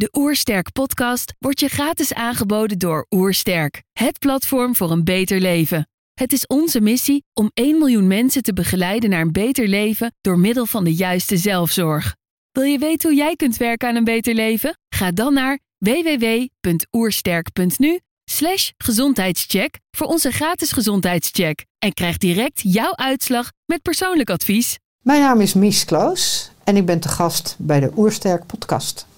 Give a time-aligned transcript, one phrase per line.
[0.00, 5.88] De Oersterk podcast wordt je gratis aangeboden door Oersterk, het platform voor een beter leven.
[6.14, 10.38] Het is onze missie om 1 miljoen mensen te begeleiden naar een beter leven door
[10.38, 12.16] middel van de juiste zelfzorg.
[12.52, 14.78] Wil je weten hoe jij kunt werken aan een beter leven?
[14.88, 23.50] Ga dan naar www.oersterk.nu slash gezondheidscheck voor onze gratis gezondheidscheck en krijg direct jouw uitslag
[23.66, 24.78] met persoonlijk advies.
[25.02, 29.08] Mijn naam is Mies Kloos en ik ben te gast bij de Oersterk podcast.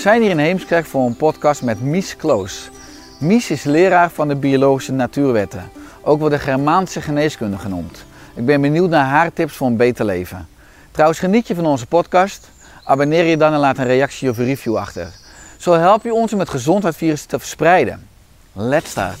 [0.00, 2.70] Zijn hier in Heemskerk voor een podcast met Mies Kloos.
[3.18, 5.70] Mies is leraar van de biologische natuurwetten,
[6.02, 8.04] ook wel de Germaanse geneeskunde genoemd.
[8.34, 10.48] Ik ben benieuwd naar haar tips voor een beter leven.
[10.90, 12.50] Trouwens, geniet je van onze podcast?
[12.84, 15.08] Abonneer je dan en laat een reactie of een review achter.
[15.56, 18.06] Zo help je ons om het gezondheidsvirus te verspreiden.
[18.52, 19.18] Let's start.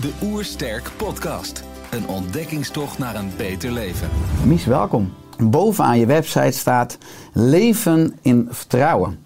[0.00, 1.62] De Oersterk Podcast.
[1.90, 4.08] Een ontdekkingstocht naar een beter leven.
[4.44, 5.14] Mies, welkom.
[5.38, 6.98] Bovenaan je website staat
[7.32, 9.25] leven in vertrouwen.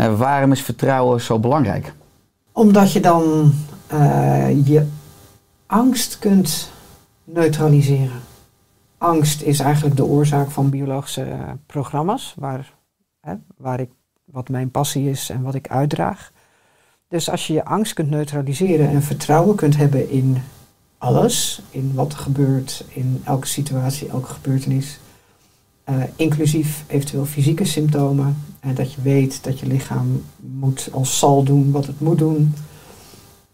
[0.00, 1.92] Eh, waarom is vertrouwen zo belangrijk?
[2.52, 3.52] Omdat je dan
[3.86, 4.86] eh, je
[5.66, 6.70] angst kunt
[7.24, 8.20] neutraliseren.
[8.98, 12.74] Angst is eigenlijk de oorzaak van biologische eh, programma's, waar,
[13.20, 13.90] hè, waar ik,
[14.24, 16.32] wat mijn passie is en wat ik uitdraag.
[17.08, 20.42] Dus als je je angst kunt neutraliseren en vertrouwen kunt hebben in
[20.98, 25.00] alles, in wat er gebeurt, in elke situatie, elke gebeurtenis,
[25.90, 31.42] eh, inclusief eventueel fysieke symptomen, en dat je weet dat je lichaam moet als zal
[31.42, 32.54] doen wat het moet doen,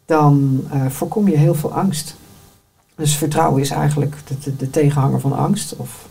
[0.04, 2.16] dan eh, voorkom je heel veel angst.
[2.94, 4.16] Dus vertrouwen is eigenlijk
[4.58, 5.76] de tegenhanger van angst.
[5.76, 6.08] Of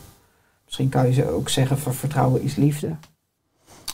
[0.66, 2.96] misschien kan je ze ook zeggen van vertrouwen is liefde.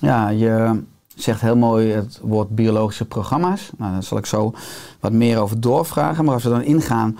[0.01, 0.81] Ja, je
[1.15, 3.69] zegt heel mooi het woord biologische programma's.
[3.77, 4.53] Nou, daar zal ik zo
[4.99, 6.25] wat meer over doorvragen.
[6.25, 7.17] Maar als we dan ingaan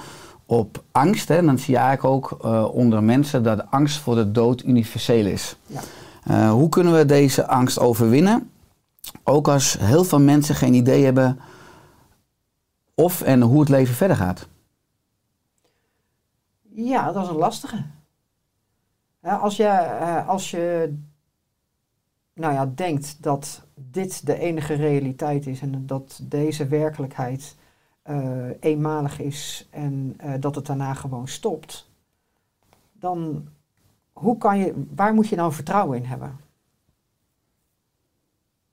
[0.52, 4.32] op angst, hè, dan zie je eigenlijk ook eh, onder mensen dat angst voor de
[4.32, 5.56] dood universeel is.
[5.66, 5.82] Ja.
[6.24, 8.52] Eh, hoe kunnen we deze angst overwinnen?
[9.24, 11.40] Ook als heel veel mensen geen idee hebben
[12.96, 14.48] of en hoe het leven verder gaat.
[16.62, 17.84] Ja, dat is een lastige.
[19.22, 20.94] Als, je, eh, als je
[22.34, 27.56] nou ja, denkt dat dit de enige realiteit is en dat deze werkelijkheid
[28.12, 31.90] eh, eenmalig is en eh, dat het daarna gewoon stopt,
[32.92, 33.48] dan
[34.12, 36.40] hoe kan je, waar moet je dan vertrouwen in hebben?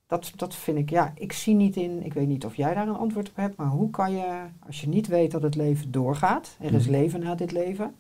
[0.06, 2.88] Dat, dat vind ik, ja, ik zie niet in, ik weet niet of jij daar
[2.88, 5.91] een antwoord op hebt, maar hoe kan je, als je niet weet dat het leven
[5.91, 6.91] doorgaat, er is Mhm.
[6.91, 7.94] leven na dit leven,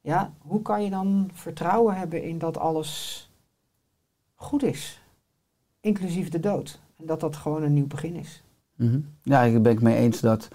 [0.00, 3.22] ja, hoe kan je dan vertrouwen hebben in dat alles
[4.34, 5.00] goed is,
[5.80, 8.42] inclusief de dood, en dat dat gewoon een nieuw begin is?
[8.76, 8.98] Mhm.
[9.22, 10.48] Ja, ik ben het mee eens dat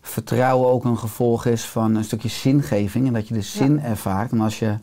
[0.00, 3.06] vertrouwen ook een gevolg is van een stukje zingeving.
[3.06, 4.32] En dat je de zin ervaart.
[4.32, 4.74] En als je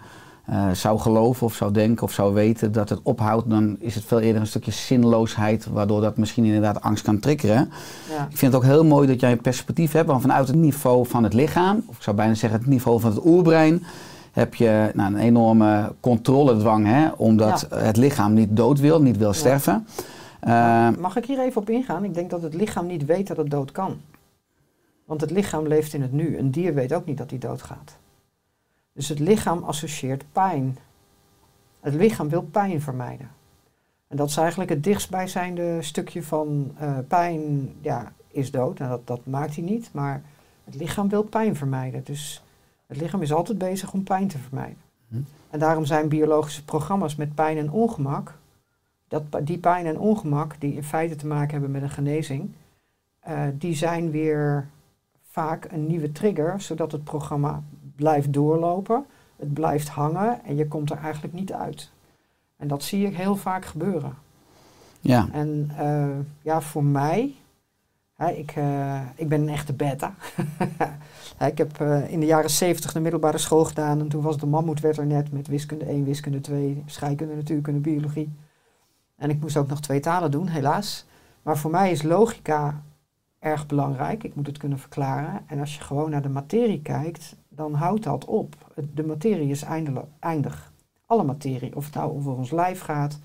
[0.45, 4.03] eh, zou geloven of zou denken of zou weten dat het ophoudt, dan is het
[4.03, 7.71] veel eerder een stukje zinloosheid, waardoor dat misschien inderdaad angst kan triggeren.
[8.09, 10.57] Ja, Ik vind het ook heel mooi dat jij een perspectief hebt, want vanuit het
[10.57, 13.83] niveau van het lichaam, of ik zou bijna zeggen het niveau van het oerbrein,
[14.31, 19.33] heb je nou, een enorme controledwang, hè, omdat het lichaam niet dood wil, niet wil
[19.33, 19.85] sterven.
[19.87, 20.03] Eh,
[20.99, 22.03] Mag ik hier even op ingaan?
[22.03, 24.01] Ik denk dat het lichaam niet weet dat het dood kan.
[25.05, 26.37] Want het lichaam leeft in het nu.
[26.37, 27.97] Een dier weet ook niet dat hij doodgaat.
[28.93, 30.77] Dus het lichaam associeert pijn.
[31.79, 33.29] Het lichaam wil pijn vermijden.
[34.07, 38.79] En dat is eigenlijk het dichtstbijzijnde stukje van eh, pijn, ja, is dood.
[38.79, 40.23] En dat, dat maakt hij niet, maar
[40.63, 42.03] het lichaam wil pijn vermijden.
[42.03, 42.43] Dus
[42.87, 44.77] het lichaam is altijd bezig om pijn te vermijden.
[45.07, 45.15] Hm.
[45.49, 48.37] En daarom zijn biologische programma's met pijn en ongemak
[49.07, 52.51] dat, die pijn en ongemak, die in feite te maken hebben met een genezing,
[53.19, 54.67] eh, die zijn weer
[55.29, 57.63] vaak een nieuwe trigger, zodat het programma
[57.95, 59.05] blijft doorlopen,
[59.35, 61.91] het blijft hangen en je komt er eigenlijk niet uit.
[62.57, 64.13] En dat zie ik heel vaak gebeuren.
[65.01, 65.27] ja.
[65.31, 66.07] En eh,
[66.41, 67.35] ja, voor mij,
[68.15, 70.13] hè, ik, eh, ik ben een echte beta.
[71.37, 74.45] Hè, ik heb in de jaren 70 de middelbare school gedaan en toen was de
[74.45, 78.29] mammoet werd er net met wiskunde 1, wiskunde 2, scheikunde, natuurkunde, biologie.
[79.15, 81.05] En ik moest ook nog twee talen doen, helaas.
[81.41, 82.83] Maar voor mij is logica
[83.39, 84.23] erg belangrijk.
[84.23, 85.41] Ik moet het kunnen verklaren.
[85.47, 88.55] En als je gewoon naar de materie kijkt, dan houdt dat op.
[88.93, 89.63] De materie is
[90.19, 90.73] eindig.
[91.05, 93.19] Alle materie, of het nou over ons lijf gaat,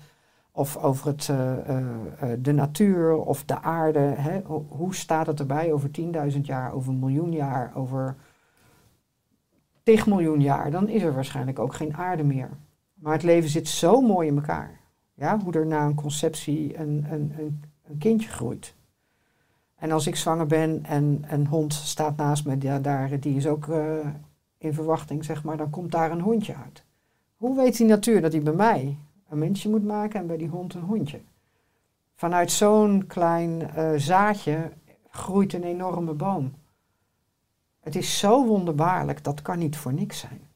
[0.53, 1.77] Of over het, eh, eh,
[2.19, 3.99] eh, de natuur of de aarde.
[3.99, 4.41] Hè?
[4.45, 8.15] Ho- Hoe staat het erbij over 10.000 jaar, over een miljoen jaar, over
[9.83, 10.71] tig miljoen jaar?
[10.71, 12.49] Dan is er waarschijnlijk ook geen aarde meer.
[12.93, 14.79] Maar het leven zit zo mooi in elkaar.
[15.21, 15.39] Ja?
[15.39, 18.75] Hoe er na een conceptie een, een, een, een kindje groeit.
[19.75, 23.47] En als ik zwanger ben en een hond staat naast me, ja, daar, die is
[23.47, 24.07] ook eh,
[24.57, 26.83] in verwachting, zeg maar, dan komt daar een hondje uit.
[27.35, 28.97] Hoe weet die natuur dat hij bij mij
[29.29, 31.21] een mensje moet maken en bij die hond een hondje?
[32.15, 34.71] Vanuit zo'n klein eh, zaadje
[35.09, 36.53] groeit een enorme boom.
[37.79, 40.50] Het is zo wonderbaarlijk, dat kan niet voor niks zijn.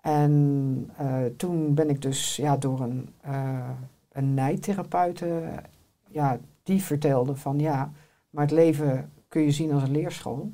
[0.00, 1.06] En eh,
[1.36, 3.68] toen ben ik dus ja, door een, eh
[4.12, 5.42] een nijtherapeute,
[6.08, 7.90] ja, die vertelde van ja,
[8.30, 10.52] maar het leven kun je zien als een leerschool.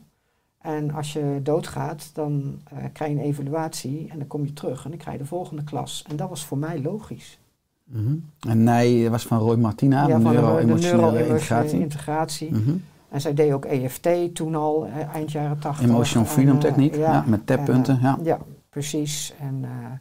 [0.60, 4.84] En als je doodgaat, dan eh, krijg je een evaluatie en dan kom je terug
[4.84, 6.04] en dan krijg je de volgende klas.
[6.08, 7.38] En dat was voor mij logisch.
[7.84, 8.14] Mhm.
[8.48, 11.80] En Nij was van Roy Martina, ja, van de- de neuro-emotionele neuro-emotionele integratie.
[11.80, 12.50] integratie.
[12.54, 12.74] Mhm.
[13.08, 15.88] En zij deed ook EFT toen al, eind jaren tachtig.
[15.88, 18.18] Emotional En, freedom techniek, ja, met tappunten, en, ja.
[18.22, 18.38] Ja,
[18.76, 19.34] precies.
[19.38, 19.92] En eh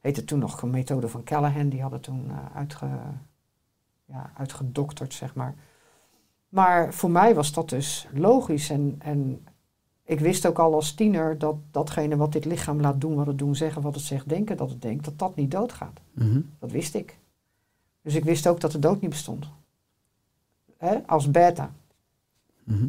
[0.00, 2.86] heette toen nog een methode van Callahan, die hadden toen eh, uitge,
[4.04, 5.54] ja, uitgedokterd, zeg maar.
[6.48, 8.70] Maar voor mij was dat dus logisch.
[8.70, 9.46] En, en
[10.04, 13.38] ik wist ook al als tiener dat datgene wat dit lichaam laat doen, wat het
[13.38, 16.00] doen, zeggen, wat het zegt, denken dat het denkt, dat dat niet doodgaat.
[16.12, 16.40] Mhm.
[16.58, 17.18] Dat wist ik.
[18.02, 19.48] Dus ik wist ook dat de dood niet bestond.
[20.76, 21.06] Hè?
[21.06, 21.70] Als beta.
[22.64, 22.84] Mhm.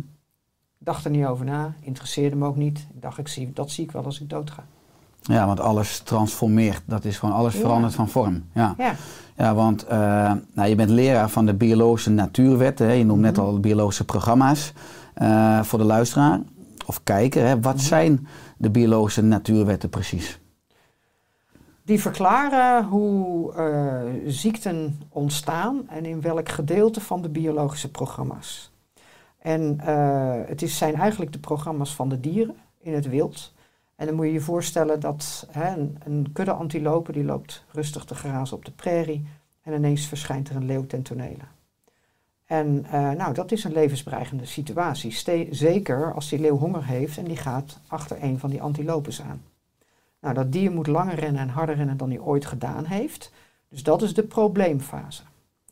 [0.78, 2.88] Ik dacht er niet over na, interesseerde me ook niet.
[2.94, 4.66] Ik dacht, ik zie, dat zie ik wel als ik dood ga.
[5.28, 6.82] Ja, want alles transformeert.
[6.86, 7.60] Dat is gewoon alles Ja.
[7.60, 8.44] verandert van vorm.
[8.54, 8.96] Ja, Ja,
[9.38, 12.88] ja want eh, nou, je bent leraar van de biologische natuurwetten.
[12.88, 12.94] Hè.
[12.94, 13.46] Je noemt net Mhm.
[13.46, 14.74] al de biologische programma's.
[15.14, 16.40] Eh, voor de luisteraar
[16.86, 17.60] of kijker, hè.
[17.62, 17.84] wat Mhm.
[17.84, 18.28] zijn
[18.58, 20.40] de biologische natuurwetten precies?
[21.84, 28.72] die verklaren hoe eh, ziekten ontstaan en in welk gedeelte van de biologische programma's.
[29.40, 29.80] En
[30.48, 33.54] het is, zijn eigenlijk de programma's van de dieren in het wild.
[33.96, 38.04] En dan moet je je voorstellen dat hè, een, een kudde antilopen die loopt rustig
[38.04, 39.28] te grazen op de prairie
[39.62, 41.44] en ineens verschijnt er een leeuw ten tonele.
[42.46, 45.12] En eh, nou, dat is een levensbedreigende situatie.
[45.52, 49.44] Zeker als die leeuw honger heeft en die gaat achter een van die antilopes aan.
[50.20, 53.32] Nou, dat dier moet langer rennen en harder rennen dan hij ooit gedaan heeft.
[53.70, 55.24] Dus dat is de probleemfase.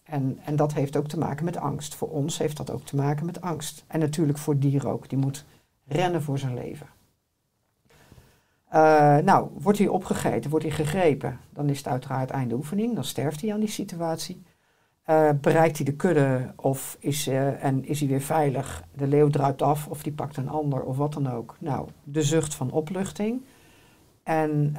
[0.03, 1.95] En, en dat heeft ook te maken met angst.
[1.95, 3.83] Voor ons heeft dat ook te maken met angst.
[3.87, 5.09] En natuurlijk voor dier ook.
[5.09, 5.45] Die moet
[5.85, 6.87] rennen voor zijn leven.
[8.73, 12.95] Eh, nou, wordt hij opgegeten, wordt hij gegrepen, dan is het uiteraard einde oefening.
[12.95, 14.43] Dan sterft hij aan die situatie.
[15.03, 18.83] Eh, bereikt hij de kudde of is, eh, en is hij weer veilig?
[18.95, 21.55] De leeuw druipt af of die pakt een ander of wat dan ook.
[21.59, 23.41] Nou, de zucht van opluchting.
[24.23, 24.75] En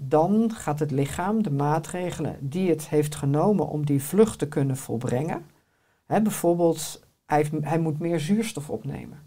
[0.00, 4.76] dan gaat het lichaam de maatregelen die het heeft genomen om die vlucht te kunnen
[4.76, 5.44] volbrengen.
[6.06, 9.18] Hè, bijvoorbeeld, hij, hij moet meer zuurstof opnemen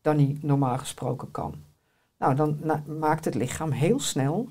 [0.00, 1.65] dan hij normaal gesproken kan.
[2.18, 2.60] Nou, dan
[2.98, 4.48] maakt het lichaam heel snel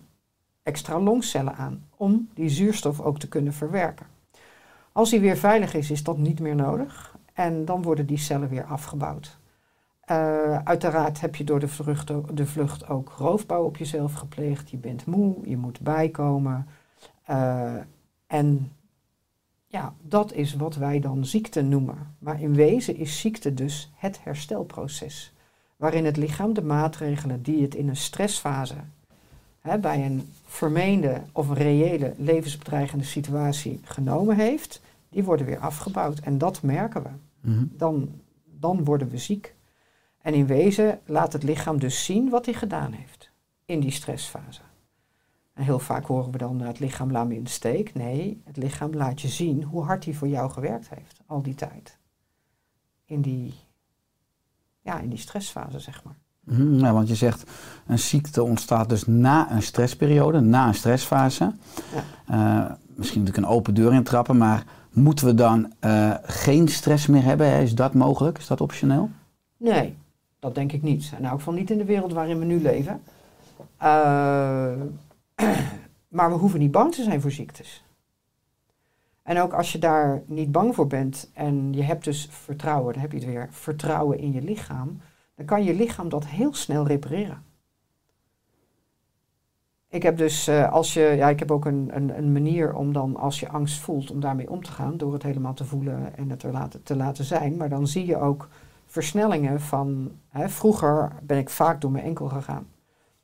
[0.63, 4.05] extra longcellen aan om die zuurstof ook te kunnen verwerken.
[4.91, 8.49] Als hij weer veilig is, is dat niet meer nodig en dan worden die cellen
[8.49, 9.39] weer afgebouwd.
[9.99, 14.69] Eh, uiteraard heb je door de vlucht, de vlucht ook roofbouw op jezelf gepleegd.
[14.69, 16.67] Je bent moe, je moet bijkomen.
[17.23, 17.75] Eh,
[18.27, 18.71] en
[19.67, 22.15] ja, dat is wat wij dan ziekte noemen.
[22.19, 25.34] Maar in wezen is ziekte dus het herstelproces.
[25.75, 28.75] Waarin het lichaam de maatregelen die het in een stressfase,
[29.59, 36.19] hè, bij een vermeende of een reële levensbedreigende situatie genomen heeft, die worden weer afgebouwd.
[36.19, 37.09] En dat merken we.
[37.49, 37.65] Mhm.
[37.71, 39.55] Dan, dan worden we ziek.
[40.21, 43.31] En in wezen laat het lichaam dus zien wat hij gedaan heeft
[43.65, 44.61] in die stressfase.
[45.53, 47.93] En heel vaak horen we dan, "Nou, het lichaam laat me in de steek.
[47.93, 51.55] Nee, het lichaam laat je zien hoe hard hij voor jou gewerkt heeft, al die
[51.55, 51.97] tijd.
[53.05, 53.53] In die,
[54.85, 56.15] ja, in die stressfase, zeg maar.
[56.39, 57.43] Mhm, Ja, want je zegt,
[57.87, 61.51] een ziekte ontstaat dus na een stressperiode, na een stressfase.
[61.93, 62.03] Ja.
[62.65, 67.23] Eh, misschien natuurlijk een open deur intrappen, maar moeten we dan eh, geen stress meer
[67.23, 67.47] hebben?
[67.61, 68.37] Is dat mogelijk?
[68.37, 69.09] Is dat optioneel?
[69.57, 69.95] Nee,
[70.39, 71.11] dat denk ik niet.
[71.17, 73.01] En ook van niet in de wereld waarin we nu leven.
[73.77, 74.71] Eh,
[76.17, 77.83] maar we hoeven niet bang te zijn voor ziektes.
[79.25, 83.01] En ook als je daar niet bang voor bent en je hebt dus vertrouwen, dan
[83.01, 85.01] heb je het weer, vertrouwen in je lichaam,
[85.35, 87.43] dan kan je lichaam dat heel snel repareren.
[89.89, 92.93] Ik heb dus, eh, als je, ja, ik heb ook een, een, een manier om
[92.93, 96.17] dan, als je angst voelt, om daarmee om te gaan, door het helemaal te voelen
[96.17, 97.57] en het te laten, te laten zijn.
[97.57, 98.47] Maar dan zie je ook
[98.85, 102.67] versnellingen van, hè, vroeger ben ik vaak door mijn enkel gegaan.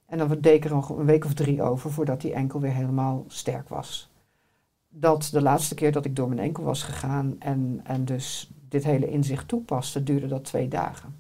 [0.06, 3.24] En dan deed ik er een week of drie over voordat die enkel weer helemaal
[3.28, 4.11] sterk was.
[4.92, 8.84] Dat de laatste keer dat ik door mijn enkel was gegaan en, en dus dit
[8.84, 11.20] hele inzicht toepaste, duurde dat twee dagen.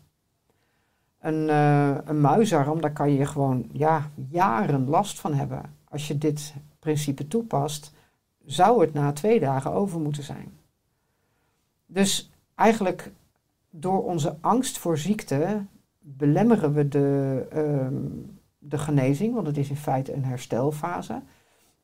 [1.19, 5.61] Een, eh, een muisarm, daar kan je gewoon ja, jaren last van hebben.
[5.89, 7.93] Als je dit principe toepast,
[8.45, 10.51] zou het na twee dagen over moeten zijn.
[11.85, 13.11] Dus eigenlijk
[13.69, 15.65] door onze angst voor ziekte
[15.99, 18.03] belemmeren we de, ehm,
[18.57, 21.21] de genezing, want het is in feite een herstelfase.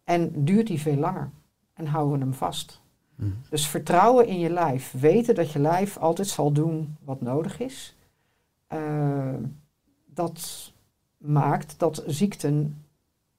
[0.03, 1.29] En duurt die veel langer
[1.77, 2.81] en houden hem vast.
[3.49, 7.95] Dus vertrouwen in je lijf, weten dat je lijf altijd zal doen wat nodig is,
[8.67, 9.33] eh,
[10.05, 10.71] dat
[11.17, 12.83] maakt dat ziekten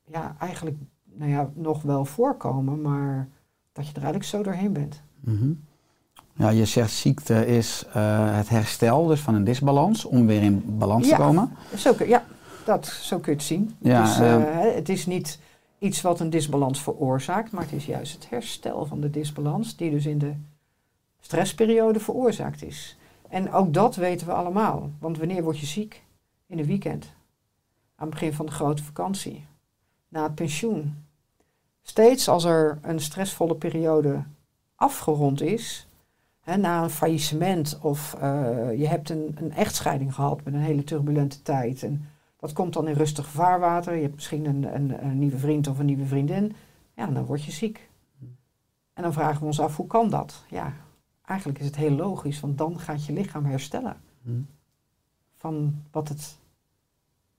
[0.04, 3.28] ja, eigenlijk nou ja, nog wel voorkomen, maar
[3.72, 5.02] dat je er eigenlijk zo doorheen bent.
[5.20, 5.50] Mhm.
[6.32, 10.78] Ja, je zegt ziekte is eh, het herstel dus van een disbalans om weer in
[10.78, 11.16] balans Ja.
[11.16, 11.52] te komen.
[11.76, 12.24] Zo kun, ja,
[12.64, 13.76] dat, zo kun je het zien.
[13.78, 15.38] Ja, dus, eh, het is niet
[15.78, 19.90] iets wat een disbalans veroorzaakt, maar het is juist het herstel van de disbalans die
[19.90, 20.34] dus in de
[21.20, 22.96] stressperiode veroorzaakt is.
[23.28, 24.90] En ook dat weten we allemaal.
[24.98, 26.02] Want wanneer word je ziek?
[26.46, 27.04] In een weekend.
[27.96, 29.46] Aan het begin van de grote vakantie.
[30.08, 31.04] Na het pensioen.
[31.82, 34.22] Steeds als er een stressvolle periode
[34.74, 35.88] afgerond is,
[36.40, 40.84] hè, na een faillissement of eh, je hebt een, een echtscheiding gehad met een hele
[40.84, 41.82] turbulente tijd.
[41.82, 42.08] En
[42.38, 43.94] dat komt dan in rustig vaarwater.
[43.94, 46.54] Je hebt misschien een, een, een nieuwe vriend of een nieuwe vriendin.
[46.94, 47.88] Ja, dan word je ziek.
[48.92, 50.44] En dan vragen we ons af, hoe kan dat?
[50.48, 50.72] Ja,
[51.24, 53.96] eigenlijk is het heel logisch, want dan gaat je lichaam herstellen.
[54.22, 54.40] Mhm.
[55.36, 56.38] Van wat het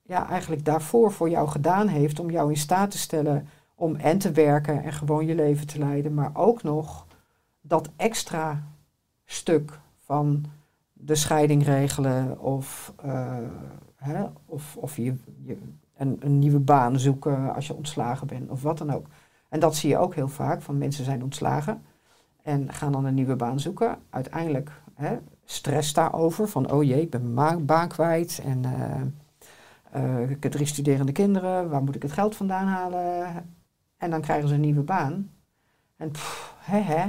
[0.01, 4.17] ja, eigenlijk daarvoor voor jou gedaan heeft om jou in staat te stellen om en
[4.17, 7.07] te werken en gewoon je leven te leiden, maar ook nog
[7.61, 8.63] dat extra
[9.25, 10.45] stuk van
[10.93, 13.37] de scheiding regelen of, eh,
[14.45, 15.57] of, of je, je
[15.97, 19.07] een, nieuwe baan zoeken als je ontslagen bent of wat dan ook.
[19.49, 21.81] En dat zie je ook heel vaak, van mensen zijn ontslagen
[22.41, 23.97] en gaan dan een nieuwe baan zoeken.
[24.09, 28.65] Uiteindelijk hè, stress daarover, van oh jee, ik ben mijn baan kwijt en
[29.91, 33.27] eh, ik heb drie studerende kinderen, waar moet ik het geld vandaan halen?
[33.97, 35.31] En dan krijgen ze een nieuwe baan.
[35.97, 37.05] En pff, hè,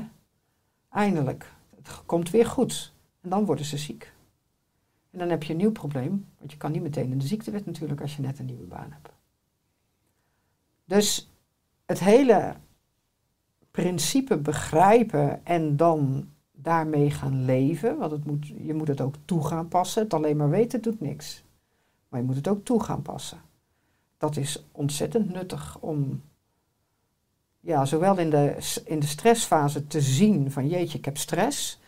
[0.91, 2.93] eindelijk, het komt weer goed.
[3.21, 4.13] En dan worden ze ziek.
[5.11, 7.67] En dan heb je een nieuw probleem, want je kan niet meteen in de ziektewet
[7.67, 9.09] natuurlijk als je net een nieuwe baan hebt.
[10.85, 11.31] Dus
[11.87, 12.55] het hele
[13.71, 19.47] principe begrijpen en dan daarmee gaan leven, want het moet, je moet het ook toe
[19.47, 20.03] gaan passen.
[20.03, 21.45] Het alleen maar weten doet niks.
[22.09, 23.41] Maar je moet het ook toe gaan passen.
[24.19, 26.23] Dat is ontzettend nuttig om
[27.61, 31.81] ja, zowel in de, in de stressfase te zien van jeetje, ik heb stress.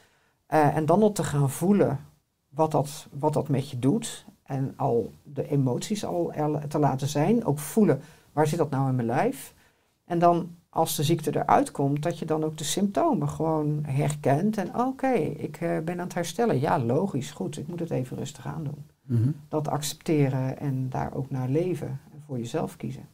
[0.47, 2.00] eh, en dan al te gaan voelen
[2.54, 4.25] wat dat, wat dat met je doet.
[4.42, 7.44] En al de emoties al er- te laten zijn.
[7.44, 8.00] Ook voelen,
[8.32, 9.54] waar zit dat nou in mijn lijf?
[10.04, 14.56] En dan als de ziekte eruit komt, dat je dan ook de symptomen gewoon herkent.
[14.56, 16.61] En oké, ik eh, ben aan het herstellen.
[16.61, 18.85] Ja, logisch, goed, ik moet het even rustig aandoen.
[19.06, 19.30] Mhm.
[19.49, 21.87] Dat accepteren en daar ook naar leven.
[21.88, 23.09] En voor jezelf kiezen.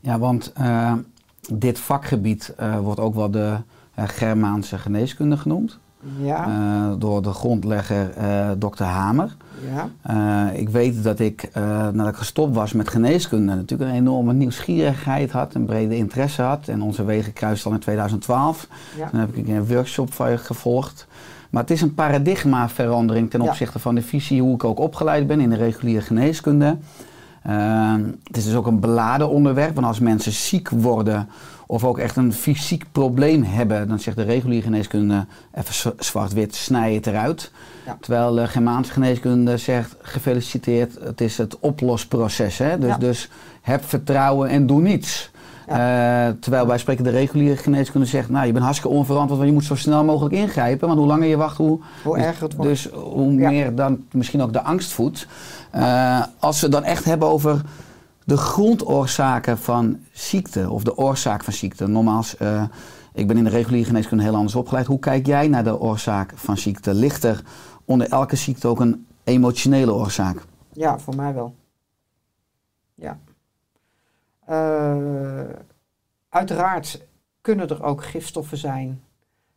[0.00, 0.94] Ja, want eh,
[1.52, 3.56] dit vakgebied eh, wordt ook wel de
[3.94, 5.78] Germaanse geneeskunde genoemd.
[6.18, 8.82] Ja, eh, door de grondlegger eh Dr.
[8.82, 9.36] Hamer.
[9.74, 11.50] ja, Eh, ik weet dat ik,
[11.92, 16.68] nadat ik gestopt was met geneeskunde, natuurlijk een enorme nieuwsgierigheid had, een brede interesse had.
[16.68, 18.68] En onze wegen kruisten al in 2012.
[18.96, 19.08] ja.
[19.08, 21.06] Toen heb ik een workshop van je gevolgd.
[21.50, 25.40] Maar het is een paradigmaverandering ten opzichte van de visie hoe ik ook opgeleid ben
[25.40, 26.76] in de reguliere geneeskunde.
[28.22, 31.28] Het is dus ook een beladen onderwerp, want als mensen ziek worden
[31.66, 36.94] of ook echt een fysiek probleem hebben, dan zegt de reguliere geneeskunde even zwart-wit, snij
[36.94, 37.50] het eruit.
[37.86, 37.96] Ja.
[38.00, 42.58] Terwijl de Germaanse geneeskunde zegt, gefeliciteerd, het is het oplosproces.
[42.58, 42.78] Hè?
[42.78, 42.98] Dus, Ja.
[42.98, 43.28] dus
[43.62, 45.30] heb vertrouwen en doe niets.
[45.66, 45.76] Eh,
[46.40, 49.64] terwijl wij spreken de reguliere geneeskunde zegt, nou je bent hartstikke onverantwoord, want je moet
[49.64, 50.86] zo snel mogelijk ingrijpen.
[50.86, 52.70] Want hoe langer je wacht, hoe, Hoe erger het wordt.
[52.70, 55.26] dus hoe meer dan misschien ook de angst voedt.
[55.70, 57.60] Eh, als we dan echt hebben over
[58.26, 61.86] de grondoorzaken van ziekte of de oorzaak van ziekte.
[61.86, 62.64] Nogmaals, eh,
[63.12, 64.86] ik ben in de reguliere geneeskunde heel anders opgeleid.
[64.86, 66.94] Hoe kijk jij naar de oorzaak van ziekte?
[66.94, 67.42] Ligt er
[67.84, 70.44] onder elke ziekte ook een emotionele oorzaak?
[70.72, 71.54] Ja, voor mij wel.
[72.94, 73.18] Ja.
[74.44, 75.54] Eh,
[76.28, 77.06] uiteraard
[77.40, 79.02] kunnen er ook gifstoffen zijn.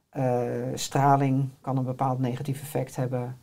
[0.10, 3.38] Eh, straling kan een bepaald negatief effect hebben.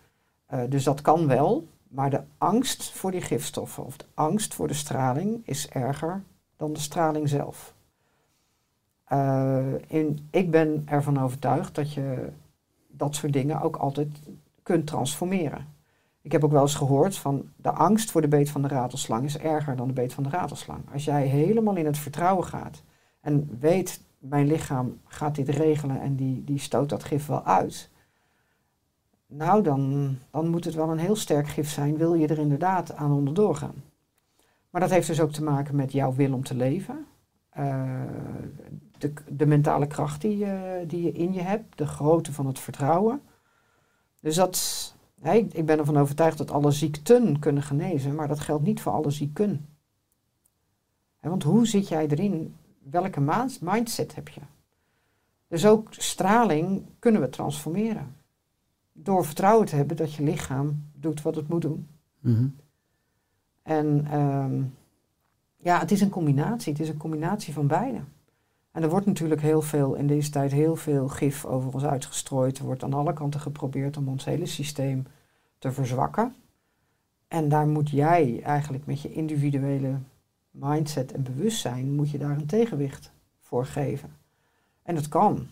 [0.68, 1.68] Dus dat kan wel.
[1.88, 6.22] Maar de angst voor die gifstoffen of de angst voor de straling is erger
[6.56, 7.74] dan de straling zelf.
[9.04, 12.32] Eh, in, ik ben ervan overtuigd dat je
[12.88, 14.08] dat soort dingen ook altijd
[14.62, 15.74] kunt transformeren.
[16.22, 19.24] Ik heb ook wel eens gehoord van de angst voor de beet van de ratelslang
[19.24, 20.92] is erger dan de beet van de ratelslang.
[20.92, 22.82] Als jij helemaal in het vertrouwen gaat
[23.20, 27.90] en weet mijn lichaam gaat dit regelen en die, die stoot dat gif wel uit.
[29.26, 32.94] Nou, dan, dan moet het wel een heel sterk gif zijn, wil je er inderdaad
[32.94, 33.82] aan onderdoor gaan.
[34.70, 37.06] Maar dat heeft dus ook te maken met jouw wil om te leven.
[37.50, 38.02] Eh,
[38.98, 42.58] de, de mentale kracht die je, die je in je hebt, de grootte van het
[42.58, 43.20] vertrouwen.
[44.20, 48.80] Dus dat, ik- ben ervan overtuigd dat alle ziekten kunnen genezen, maar dat geldt niet
[48.80, 49.66] voor alle zieken.
[51.20, 52.54] Want hoe zit jij erin?
[52.82, 53.20] Welke
[53.60, 54.40] mindset heb je?
[55.48, 58.16] Dus ook straling kunnen we transformeren.
[58.98, 61.88] Door vertrouwen te hebben dat je lichaam doet wat het moet doen.
[62.20, 62.48] Mhm.
[63.62, 64.62] En ehm,
[65.56, 66.72] ja, het is een combinatie.
[66.72, 67.98] Het is een combinatie van beide.
[68.70, 72.58] En er wordt natuurlijk heel veel, in deze tijd heel veel gif over ons uitgestrooid.
[72.58, 75.06] Er wordt aan alle kanten geprobeerd om ons hele systeem
[75.58, 76.34] te verzwakken.
[77.28, 79.98] En daar moet jij eigenlijk met je individuele
[80.50, 84.10] mindset en bewustzijn, moet je daar een tegenwicht voor geven.
[84.82, 85.46] En dat kan.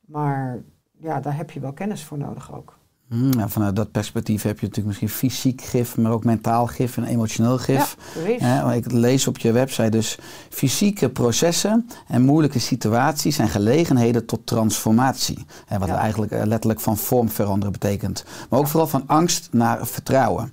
[0.00, 0.62] Maar
[1.02, 2.80] ja, daar heb je wel kennis voor nodig ook.
[3.08, 6.96] Mm, nou, vanuit dat perspectief heb je natuurlijk misschien fysiek gif, maar ook mentaal gif
[6.96, 7.96] en emotioneel gif.
[8.38, 10.18] Ja, ik lees op je website dus
[10.50, 15.46] fysieke processen en moeilijke situaties zijn gelegenheden tot transformatie.
[15.66, 15.96] Hè, wat Ja.
[15.96, 18.24] eigenlijk eh, letterlijk van vorm veranderen betekent.
[18.50, 20.52] Maar ook vooral van angst naar vertrouwen.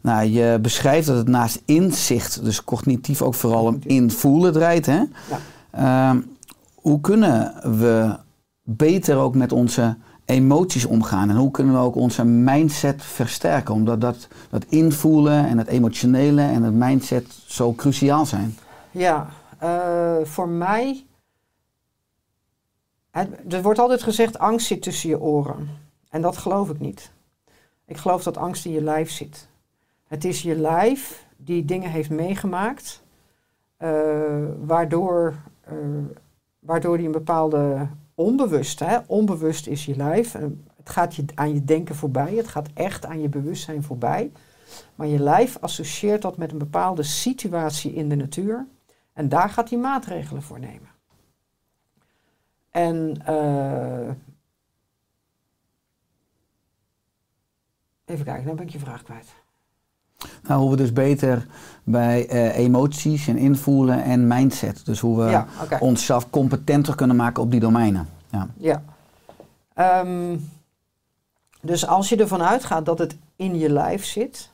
[0.00, 4.86] Nou, je beschrijft dat het naast inzicht, dus cognitief ook vooral om invoelen draait.
[4.86, 5.02] Hè?
[5.30, 5.38] Ja.
[5.70, 6.20] Ehm,
[6.74, 8.16] hoe kunnen we
[8.68, 11.30] beter ook met onze emoties omgaan?
[11.30, 13.74] En hoe kunnen we ook onze mindset versterken?
[13.74, 18.56] Omdat dat, dat invoelen en het emotionele en het mindset zo cruciaal zijn.
[18.90, 21.04] Ja, eh, voor mij.
[23.48, 25.68] Er wordt altijd gezegd: angst zit tussen je oren.
[26.08, 27.10] En dat geloof ik niet.
[27.84, 29.48] Ik geloof dat angst in je lijf zit.
[30.06, 33.02] Het is je lijf die dingen heeft meegemaakt,
[33.76, 33.90] eh,
[34.60, 35.74] waardoor, eh,
[36.58, 40.34] waardoor die een bepaalde onbewust, hè, onbewust is je lijf.
[40.34, 40.42] eh,
[40.76, 44.32] het gaat je, aan je denken voorbij, het gaat echt aan je bewustzijn voorbij.
[44.94, 48.66] Maar je lijf associeert dat met een bepaalde situatie in de natuur.
[49.12, 50.88] En daar gaat hij maatregelen voor nemen.
[52.70, 54.10] En eh,
[58.04, 59.34] even kijken, dan ben ik je vraag kwijt.
[60.42, 61.46] Nou, hoe we dus beter
[61.88, 64.84] bij eh, emoties en invoelen en mindset.
[64.84, 65.76] Dus hoe we ja, oké.
[65.80, 68.08] onszelf competenter kunnen maken op die domeinen.
[68.30, 68.48] Ja.
[68.56, 68.82] Ja.
[69.74, 70.36] Ehm,
[71.60, 74.50] dus als je ervan uitgaat dat het in je lijf zit,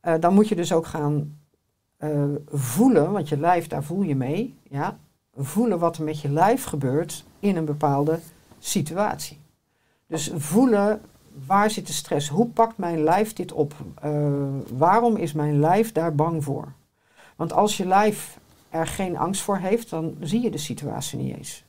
[0.00, 1.38] eh, dan moet je dus ook gaan
[1.96, 4.96] eh, voelen, want je lijf, daar voel je mee, ja,
[5.36, 8.18] voelen wat er met je lijf gebeurt in een bepaalde
[8.58, 9.38] situatie.
[10.06, 11.00] Dus voelen,
[11.46, 12.28] waar zit de stress?
[12.28, 13.74] Hoe pakt mijn lijf dit op?
[14.00, 14.32] Eh,
[14.72, 16.72] waarom is mijn lijf daar bang voor?
[17.36, 18.38] Want als je lijf
[18.70, 21.64] er geen angst voor heeft, dan zie je de situatie niet eens.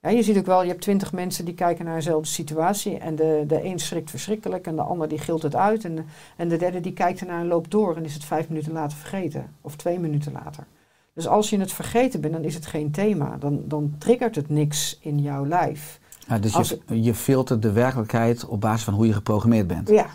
[0.00, 2.98] Ja, je ziet ook wel, je hebt twintig mensen die kijken naar dezelfde situatie.
[2.98, 5.84] En de, de een schrikt verschrikkelijk en de ander die gilt het uit.
[5.84, 6.04] En, de-
[6.36, 8.98] en de derde die kijkt ernaar en loopt door en is het vijf minuten later
[8.98, 9.54] vergeten.
[9.60, 10.66] Of twee minuten later.
[11.14, 13.36] Dus als je het vergeten bent, dan is het geen thema.
[13.36, 16.00] Dan, dan triggert het niks in jouw lijf.
[16.32, 19.88] Ja, dus Als je, je filtert de werkelijkheid op basis van hoe je geprogrammeerd bent.
[19.88, 20.06] Ja.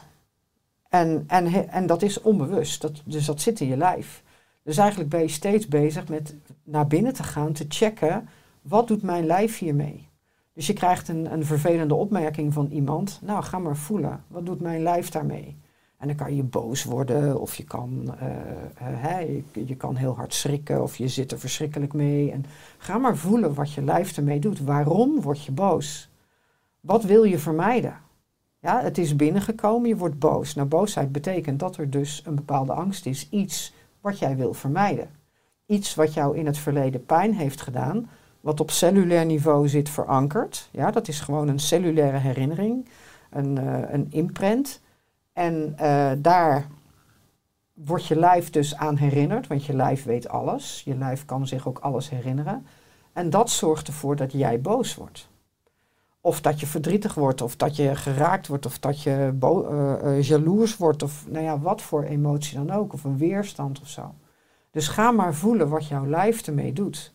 [0.89, 2.81] En, en, en dat is onbewust.
[2.81, 4.23] Dat, dus dat zit in je lijf.
[4.63, 8.29] Dus eigenlijk ben je steeds bezig met naar binnen te gaan, te checken,
[8.61, 10.09] wat doet mijn lijf hiermee?
[10.53, 13.19] Dus je krijgt een, een vervelende opmerking van iemand.
[13.21, 14.23] Nou, ga maar voelen.
[14.27, 15.57] Wat doet mijn lijf daarmee?
[15.97, 20.33] En dan kan je boos worden of je kan, eh, eh, je, kan heel hard
[20.33, 22.31] schrikken of je zit er verschrikkelijk mee.
[22.31, 22.45] En
[22.77, 24.59] ga maar voelen wat je lijf ermee doet.
[24.59, 26.09] Waarom word je boos?
[26.79, 27.97] Wat wil je vermijden?
[28.59, 30.55] Ja, het is binnengekomen, je wordt boos.
[30.55, 33.29] Nou, boosheid betekent dat er dus een bepaalde angst is.
[33.29, 35.09] Iets wat jij wil vermijden.
[35.65, 38.09] Iets wat jou in het verleden pijn heeft gedaan,
[38.41, 40.69] wat op cellulair niveau zit verankerd.
[40.71, 42.85] Ja, dat is gewoon een cellulaire herinnering,
[43.29, 44.81] een, eh, een imprint.
[45.37, 46.67] En eh, daar
[47.73, 50.81] wordt je lijf dus aan herinnerd, want je lijf weet alles.
[50.85, 52.65] Je lijf kan zich ook alles herinneren.
[53.13, 55.29] En dat zorgt ervoor dat jij boos wordt.
[56.21, 60.21] Of dat je verdrietig wordt, of dat je geraakt wordt, of dat je eh, eh,
[60.21, 64.13] jaloers wordt, of nou ja, wat voor emotie dan ook, of een weerstand of zo.
[64.71, 67.13] Dus ga maar voelen wat jouw lijf ermee doet.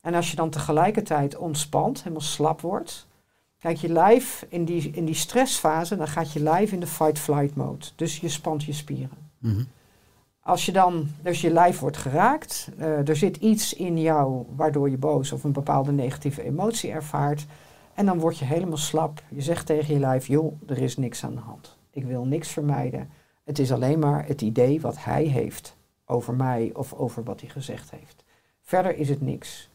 [0.00, 3.06] En als je dan tegelijkertijd ontspant, helemaal slap wordt,
[3.66, 7.54] kijk je lijf in die, in die stressfase, dan gaat je lijf in de fight-flight
[7.54, 7.86] mode.
[7.96, 9.18] Dus je spant je spieren.
[9.38, 9.62] Mhm.
[10.40, 14.90] Als je dan, dus je lijf wordt geraakt, eh, er zit iets in jou waardoor
[14.90, 17.46] je boos of een bepaalde negatieve emotie ervaart.
[17.94, 19.22] En dan word je helemaal slap.
[19.28, 21.76] Je zegt tegen je lijf, joh, er is niks aan de hand.
[21.90, 23.10] Ik wil niks vermijden.
[23.44, 27.50] Het is alleen maar het idee wat hij heeft over mij of over wat hij
[27.50, 28.24] gezegd heeft.
[28.60, 29.68] Verder is het niks.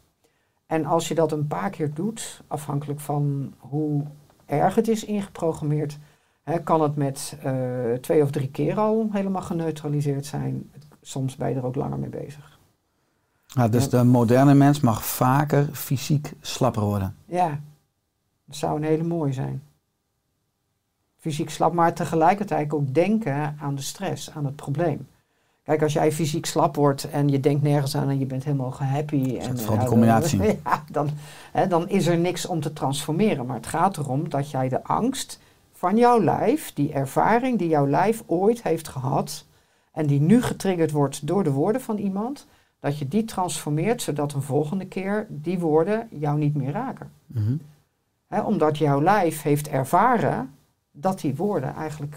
[0.72, 4.04] En als je dat een paar keer doet, afhankelijk van hoe
[4.46, 5.98] erg het is ingeprogrammeerd,
[6.42, 10.70] hè, kan het met eh, twee of drie keer al helemaal geneutraliseerd zijn.
[11.02, 12.58] Soms ben je er ook langer mee bezig.
[13.46, 17.16] Ja, dus de moderne mens mag vaker fysiek slapper worden.
[17.24, 17.60] Ja,
[18.44, 19.62] dat zou een hele mooie zijn.
[21.16, 25.08] Fysiek slap, maar tegelijkertijd ook denken aan de stress, aan het probleem.
[25.64, 28.70] Kijk, als jij fysiek slap wordt en je denkt nergens aan en je bent helemaal
[28.70, 29.36] gehappy.
[29.36, 30.38] En, vooral de ja, combinatie.
[30.38, 31.10] dan- Ja, dan,
[31.52, 33.46] hè, dan is er niks om te transformeren.
[33.46, 35.38] Maar het gaat erom dat jij de angst
[35.72, 39.44] van jouw lijf, die ervaring die jouw lijf ooit heeft gehad
[39.92, 42.46] en die nu getriggerd wordt door de woorden van iemand,
[42.80, 47.10] dat je die transformeert zodat een volgende keer die woorden jou niet meer raken.
[47.26, 47.54] Mhm.
[48.26, 50.54] Hè, omdat jouw lijf heeft ervaren
[50.90, 52.16] dat die woorden eigenlijk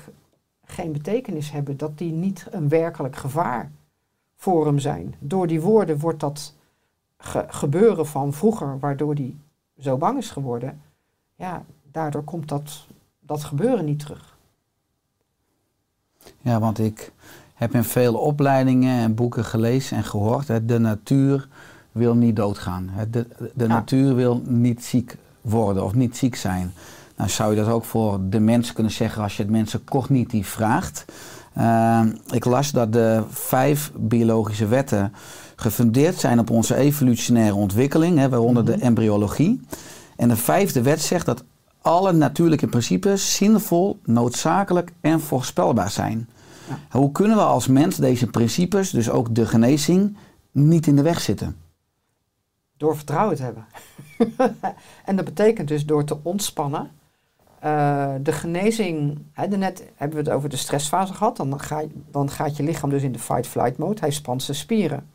[0.66, 3.72] geen betekenis hebben, dat die niet een werkelijk gevaar
[4.36, 5.16] voor hem zijn.
[5.20, 6.54] Door die woorden wordt dat
[7.18, 9.38] ge- gebeuren van vroeger, waardoor die
[9.80, 10.82] zo bang is geworden,
[11.36, 12.86] ja, daardoor komt dat,
[13.20, 14.38] dat gebeuren niet terug.
[16.42, 17.12] Ja, want ik
[17.54, 20.48] heb in vele opleidingen en boeken gelezen en gehoord.
[20.48, 21.48] Hè, de natuur
[21.92, 22.90] wil niet doodgaan.
[22.90, 23.68] Hè, de de Ja.
[23.68, 26.74] natuur wil niet ziek worden of niet ziek zijn.
[27.16, 30.48] Nou zou je dat ook voor de mensen kunnen zeggen als je het mensen cognitief
[30.48, 31.06] vraagt.
[31.58, 32.02] Uh,
[32.32, 35.14] ik las dat de vijf biologische wetten
[35.56, 39.62] gefundeerd zijn op onze evolutionaire ontwikkeling, hè, waaronder de embryologie.
[40.16, 41.44] En de vijfde wet zegt dat
[41.82, 46.30] alle natuurlijke principes zinvol, noodzakelijk en voorspelbaar zijn.
[46.90, 50.18] Hoe kunnen we als mens deze principes, dus ook de genezing,
[50.52, 51.56] niet in de weg zitten?
[52.78, 53.66] Door vertrouwen te hebben.
[55.06, 56.90] en dat betekent dus door te ontspannen.
[57.66, 61.38] Eh, de genezing, hè, net hebben we het over de stressfase gehad.
[61.38, 64.00] Dan, ga, dan gaat je lichaam dus in de fight-flight mode.
[64.00, 65.10] Hij spant zijn spieren.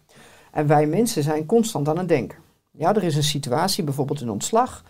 [0.51, 2.39] En wij mensen zijn constant aan het denken.
[2.71, 4.85] Ja, er is een situatie, bijvoorbeeld een ontslag.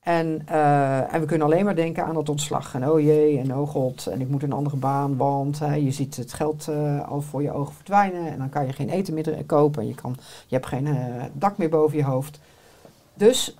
[0.00, 2.74] En, eh, en we kunnen alleen maar denken aan het ontslag.
[2.74, 5.90] En oh jee, en oh god, en ik moet een andere baan, want hè, je
[5.90, 8.30] ziet het geld eh, al voor je ogen verdwijnen.
[8.30, 9.82] En dan kan je geen eten meer kopen.
[9.82, 10.88] En je, kan, je hebt geen
[11.32, 12.40] dak meer boven je hoofd.
[13.14, 13.56] Dus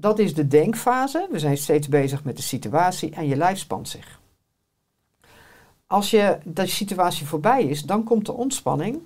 [0.00, 1.28] dat is de denkfase.
[1.30, 4.20] We zijn steeds bezig met de situatie en je lijf spant zich.
[5.86, 9.00] Als je de situatie voorbij is, dan komt de ontspanning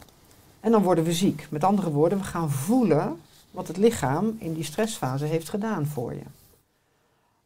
[0.60, 1.46] en dan worden we ziek.
[1.50, 6.14] Met andere woorden, we gaan voelen wat het lichaam in die stressfase heeft gedaan voor
[6.14, 6.24] je.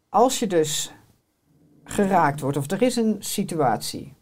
[0.08, 0.92] Als je dus
[1.84, 4.14] geraakt wordt, of er is een situatie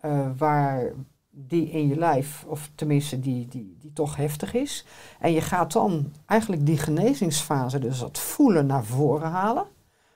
[0.00, 0.92] eh, waar
[1.38, 4.86] die in je lijf, of tenminste die, die, die toch heftig is,
[5.20, 9.66] en je gaat dan eigenlijk die genezingsfase, dus dat voelen naar voren halen.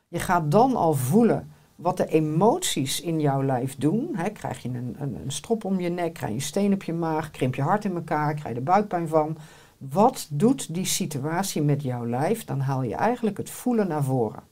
[0.09, 4.17] Je gaat dan al voelen wat de emoties in jouw lijf doen.
[4.33, 6.93] Krijg je een, een, een strop om je nek, krijg je een steen op je
[6.93, 9.37] maag, krimp je hart in elkaar, krijg je er buikpijn van.
[9.79, 12.45] Wat doet die situatie met jouw lijf?
[12.45, 14.43] Dan haal je eigenlijk het voelen naar voren.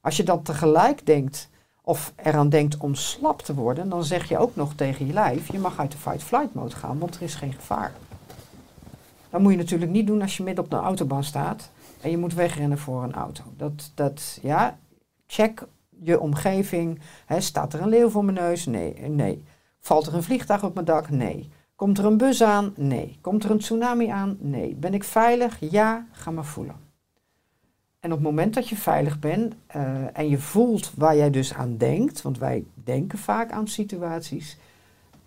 [0.00, 1.50] Als je dan tegelijk denkt,
[1.84, 5.52] of eraan denkt om slap te worden, dan zeg je ook nog tegen je lijf,
[5.52, 7.92] je mag uit de fight-flight mode gaan, want er is geen gevaar.
[9.30, 11.70] Dat moet je natuurlijk niet doen als je midden op een autobaan staat
[12.00, 13.42] en je moet wegrennen voor een auto.
[13.56, 14.78] Dat, dat, ja,
[15.26, 15.66] check
[16.02, 17.00] je omgeving.
[17.26, 18.66] Hè, staat er een leeuw voor mijn neus?
[18.66, 19.44] Nee, nee.
[19.80, 21.10] Valt er een vliegtuig op mijn dak?
[21.10, 21.50] Nee.
[21.76, 22.72] Komt er een bus aan?
[22.76, 23.18] Nee.
[23.20, 24.36] Komt er een tsunami aan?
[24.40, 24.74] Nee.
[24.74, 25.56] Ben ik veilig?
[25.60, 26.83] Ja, ga maar voelen.
[28.04, 31.54] En op het moment dat je veilig bent eh, en je voelt waar jij dus
[31.54, 34.58] aan denkt, want wij denken vaak aan situaties,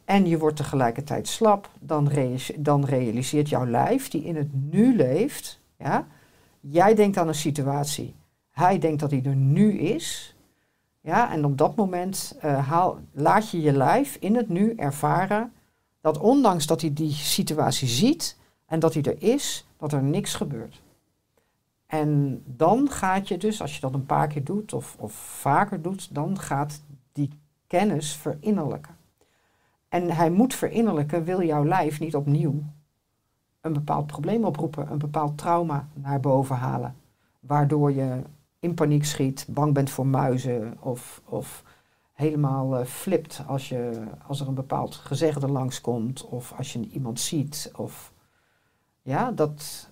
[0.06, 2.12] en je wordt tegelijkertijd slap, dan,
[2.58, 6.08] dan realiseert jouw lijf, die in het nu leeft, ja,
[6.60, 8.16] jij denkt aan een situatie,
[8.52, 10.36] hij denkt dat hij er nu is,
[11.02, 15.54] ja, en op dat moment eh, haal, laat je je lijf in het nu ervaren
[16.02, 20.36] dat ondanks dat hij die situatie ziet en dat hij er is, dat er niks
[20.36, 20.82] gebeurt.
[21.88, 25.82] En dan gaat je dus, als je dat een paar keer doet of, of vaker
[25.82, 28.96] doet, dan gaat die kennis verinnerlijken.
[29.90, 32.64] En hij moet verinnerlijken, wil jouw lijf niet opnieuw
[33.62, 36.96] een bepaald probleem oproepen, een bepaald trauma naar boven halen,
[37.40, 38.22] waardoor je
[38.60, 41.64] in paniek schiet, bang bent voor muizen of, of
[42.14, 47.20] helemaal uh, flipt als, je, als er een bepaald gezegde langskomt of als je iemand
[47.20, 47.72] ziet.
[47.76, 48.14] Of,
[49.02, 49.90] ja, dat,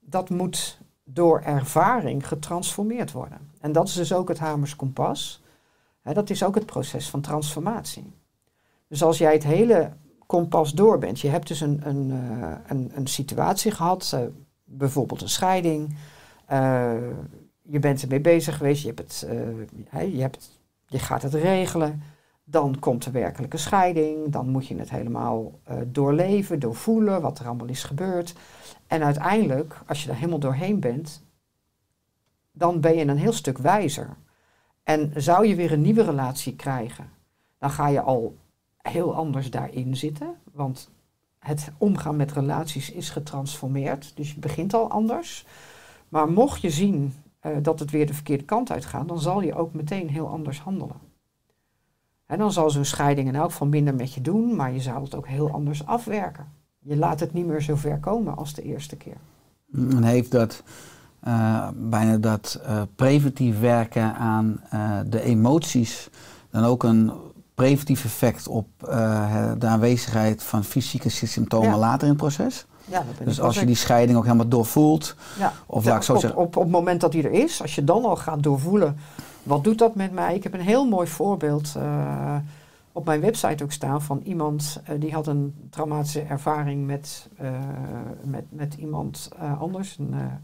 [0.00, 0.80] dat moet
[1.12, 3.50] door ervaring getransformeerd worden.
[3.60, 5.42] En dat is dus ook het Hamers kompas.
[6.02, 8.12] Dat is ook het proces van transformatie.
[8.88, 9.92] Dus als jij het hele
[10.26, 14.20] kompas door bent, je hebt dus een, een, uh, een, een situatie gehad, uh,
[14.64, 15.96] bijvoorbeeld een scheiding,
[16.52, 16.92] uh,
[17.62, 19.26] je bent ermee bezig geweest, je, hebt het,
[20.12, 22.02] je, hebt, je gaat het regelen,
[22.50, 27.66] dan komt de werkelijke scheiding, dan moet je het helemaal doorleven, doorvoelen wat er allemaal
[27.66, 28.34] is gebeurd.
[28.86, 31.22] En uiteindelijk, als je er helemaal doorheen bent,
[32.52, 34.16] dan ben je een heel stuk wijzer.
[34.82, 37.10] En zou je weer een nieuwe relatie krijgen,
[37.58, 38.36] dan ga je al
[38.76, 40.34] heel anders daarin zitten.
[40.52, 40.90] Want
[41.38, 44.16] het omgaan met relaties is getransformeerd.
[44.16, 45.46] Dus je begint al anders.
[46.08, 49.54] Maar mocht je zien eh, dat het weer de verkeerde kant uitgaat, dan zal je
[49.54, 51.07] ook meteen heel anders handelen.
[52.28, 55.02] En dan zal zo'n scheiding in elk geval minder met je doen, maar je zou
[55.02, 56.46] het ook heel anders afwerken.
[56.78, 59.16] Je laat het niet meer zo ver komen als de eerste keer.
[59.72, 60.62] En heeft dat
[61.20, 66.08] eh, bijna dat eh, preventief werken aan eh, de emoties
[66.50, 67.12] dan ook een
[67.54, 68.66] preventief effect op
[69.58, 71.76] de aanwezigheid van fysieke symptomen Ja.
[71.78, 72.66] later in het proces?
[72.84, 75.52] Ja, dat ben Dus ik als je die scheiding ook helemaal doorvoelt, Ja.
[75.66, 77.74] Of laat ik zo op, zeggen- Op, op het moment dat hij er is, als
[77.74, 78.96] je dan al gaat doorvoelen,
[79.48, 80.34] wat doet dat met mij?
[80.34, 82.36] Ik heb een heel mooi voorbeeld eh,
[82.92, 87.50] op mijn website ook staan van iemand eh, die had een traumatische ervaring met, eh,
[88.24, 89.98] met, met iemand anders.
[89.98, 90.42] En,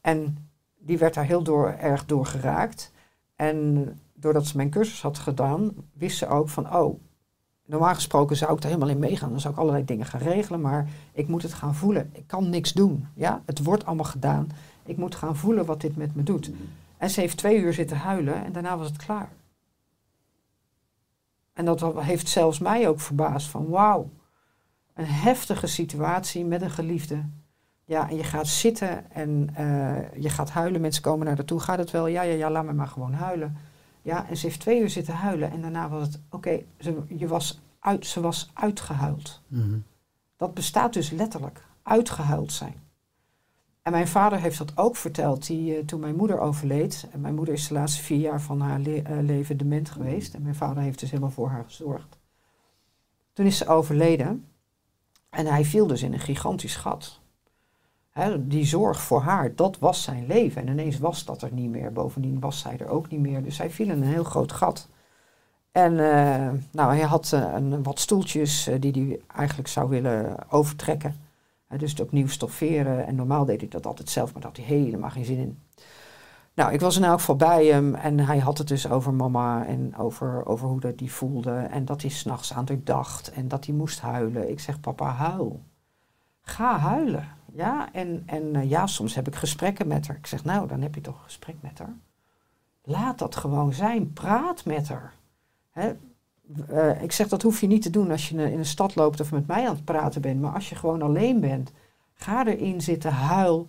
[0.00, 2.92] en die werd daar heel door, erg door geraakt.
[3.36, 7.00] En doordat ze mijn cursus had gedaan, wist ze ook van, oh,
[7.66, 9.30] normaal gesproken zou ik er helemaal in meegaan.
[9.30, 12.10] Dan zou ik allerlei dingen gaan regelen, maar ik moet het gaan voelen.
[12.12, 13.06] Ik kan niks doen.
[13.14, 13.42] Ja?
[13.46, 14.48] Het wordt allemaal gedaan.
[14.84, 16.50] Ik moet gaan voelen wat dit met me doet.
[17.04, 19.28] En ze heeft twee uur zitten huilen en daarna was het klaar.
[21.52, 24.10] En dat heeft zelfs mij ook verbaasd van wauw,
[24.94, 27.24] een heftige situatie met een geliefde.
[27.84, 30.80] Ja, en je gaat zitten en eh, je gaat huilen.
[30.80, 31.60] Mensen komen naar toe.
[31.60, 32.06] Gaat het wel?
[32.06, 33.56] Ja, ja, ja, laat me maar gewoon huilen.
[34.02, 35.50] Ja, en ze heeft twee uur zitten huilen.
[35.50, 39.40] En daarna was het, oké, ze, je was uit, ze was uitgehuild.
[40.36, 42.83] Dat bestaat dus letterlijk, uitgehuild zijn.
[43.84, 47.08] En mijn vader heeft dat ook verteld die, eh, toen mijn moeder overleed.
[47.12, 50.34] En mijn moeder is de laatste vier jaar van haar eh, leven dement geweest.
[50.34, 52.18] En mijn vader heeft dus helemaal voor haar gezorgd.
[53.32, 54.48] Toen is ze overleden.
[55.30, 57.20] En hij viel dus in een gigantisch gat.
[58.38, 60.62] Die zorg voor haar, dat was zijn leven.
[60.62, 61.92] En ineens was dat er niet meer.
[61.92, 63.42] Bovendien was zij er ook niet meer.
[63.42, 64.88] Dus hij viel in een heel groot gat.
[65.72, 71.23] En eh, nou, hij had een, wat stoeltjes die hij eigenlijk zou willen overtrekken.
[71.78, 73.06] Dus het opnieuw stofferen.
[73.06, 75.58] En normaal deed hij dat altijd zelf, maar daar had hij helemaal geen zin in.
[76.54, 79.66] Nou, ik was in elk geval bij hem en hij had het dus over mama
[79.66, 81.50] en over, over hoe dat die voelde.
[81.50, 84.50] En dat hij s'nachts aan haar dacht en dat hij moest huilen.
[84.50, 85.62] Ik zeg, papa, huil.
[86.42, 87.28] Ga huilen.
[87.52, 90.16] Ja, en, en eh, ja, soms heb ik gesprekken met haar.
[90.16, 91.96] Ik zeg, nou, dan heb je toch een gesprek met haar.
[92.82, 94.12] Laat dat gewoon zijn.
[94.12, 95.14] Praat met haar.
[96.68, 99.20] Eh, ik zeg, dat hoef je niet te doen als je in een stad loopt
[99.20, 100.40] of met mij aan het praten bent.
[100.40, 101.72] Maar als je gewoon alleen bent,
[102.14, 103.68] ga erin zitten, huil.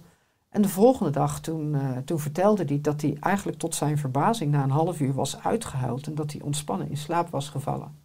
[0.49, 4.51] En de volgende dag, toen, eh, toen vertelde hij dat hij eigenlijk tot zijn verbazing
[4.51, 6.07] na een half uur was uitgehuild.
[6.07, 8.03] En dat hij ontspannen in slaap was gevallen.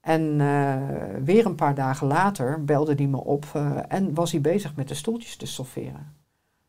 [0.00, 3.44] En eh, weer een paar dagen later belde hij me op
[3.88, 6.12] en was hij bezig met de stoeltjes te stofferen.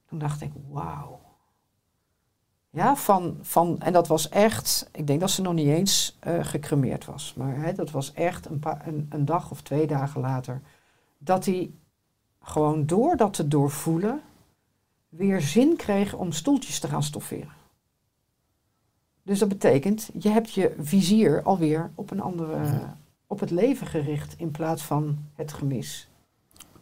[0.06, 1.25] Toen dacht ik, wauw.
[2.76, 6.34] Ja, van, van, en dat was echt, ik denk dat ze nog niet eens eh,
[6.42, 7.34] gecremeerd was.
[7.38, 10.62] Maar hè, dat was echt een, paar, een, een dag of twee dagen later.
[11.18, 11.72] Dat hij
[12.42, 14.22] gewoon door dat te doorvoelen
[15.10, 17.54] weer zin kreeg om stoeltjes te gaan stofferen.
[19.24, 22.58] Dus dat betekent, je hebt je vizier alweer op een andere,
[23.28, 26.10] op het leven gericht in plaats van het gemis.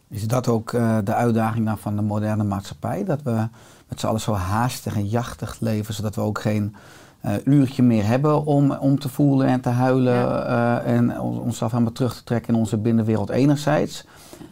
[0.08, 3.04] Is dat ook eh, de uitdaging dan van de moderne maatschappij?
[3.04, 3.48] Dat we
[3.94, 6.74] met z'n allen zo haastig en jachtig leven, zodat we ook geen
[7.20, 11.70] eh, uurtje meer hebben om, om te voelen en te huilen eh, en ons- onszelf
[11.70, 14.04] helemaal terug te trekken in onze binnenwereld enerzijds.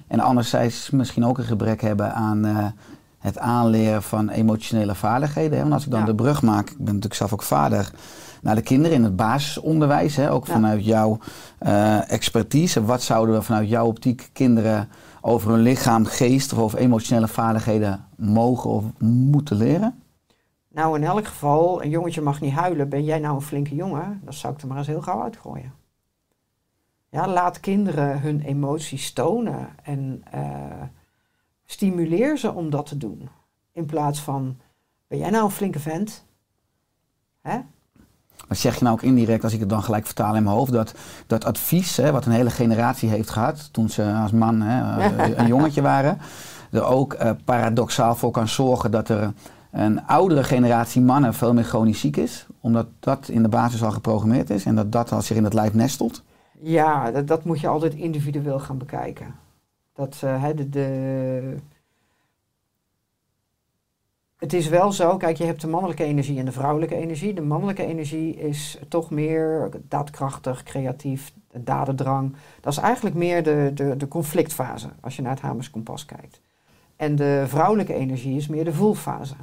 [0.08, 2.66] En anderzijds misschien ook een gebrek hebben aan eh,
[3.18, 5.52] het aanleren van emotionele vaardigheden.
[5.56, 5.60] Hè?
[5.62, 6.06] Want als ik dan Ja.
[6.06, 7.90] de brug maak, ik ben natuurlijk zelf ook vader,
[8.42, 10.32] naar de kinderen in het basisonderwijs, hè?
[10.32, 10.52] ook Ja.
[10.52, 11.18] vanuit jouw
[12.08, 12.84] expertise.
[12.84, 14.88] Wat zouden we vanuit jouw optiek kinderen
[15.24, 20.02] over hun lichaam, geest of emotionele vaardigheden mogen of moeten leren?
[20.68, 22.88] Nou, in elk geval, een jongetje mag niet huilen.
[22.88, 24.20] Ben jij nou een flinke jongen?
[24.24, 25.72] Dan zou ik er maar eens heel gauw uitgooien.
[27.08, 30.82] Ja, laat kinderen hun emoties tonen en eh,
[31.64, 33.28] stimuleer ze om dat te doen.
[33.72, 34.58] In plaats van,
[35.06, 36.26] ben jij nou een flinke vent?
[37.40, 37.60] Hè?
[38.48, 40.72] Maar zeg je nou ook indirect, als ik het dan gelijk vertaal in mijn hoofd,
[40.72, 40.94] dat
[41.26, 45.38] dat advies, hè, wat een hele generatie heeft gehad toen ze als man hè, eh,
[45.38, 46.18] een jongetje waren,
[46.70, 49.32] er ook eh, paradoxaal voor kan zorgen dat er
[49.70, 53.90] een oudere generatie mannen veel meer chronisch ziek is, omdat dat in de basis al
[53.90, 56.22] geprogrammeerd is en dat dat al zich in het lijf nestelt?
[56.60, 59.34] Ja, dat, dat moet je altijd individueel gaan bekijken.
[59.94, 61.56] Dat, hè, de, de...
[64.42, 67.34] Het is wel zo, kijk, je hebt de mannelijke energie en de vrouwelijke energie.
[67.34, 72.36] De mannelijke energie is toch meer daadkrachtig, creatief, dadendrang.
[72.60, 76.40] Dat is eigenlijk meer de, de, de conflictfase, als je naar het Hamers Kompas kijkt.
[76.96, 79.34] En de vrouwelijke energie is meer de voelfase.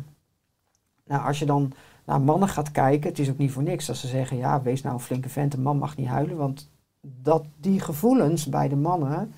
[1.05, 1.71] Nou, als je dan
[2.05, 4.81] naar mannen gaat kijken, het is ook niet voor niks als ze zeggen, ja, wees
[4.81, 6.69] nou een flinke vent, een man mag niet huilen, want
[7.01, 9.33] dat die gevoelens bij de mannen,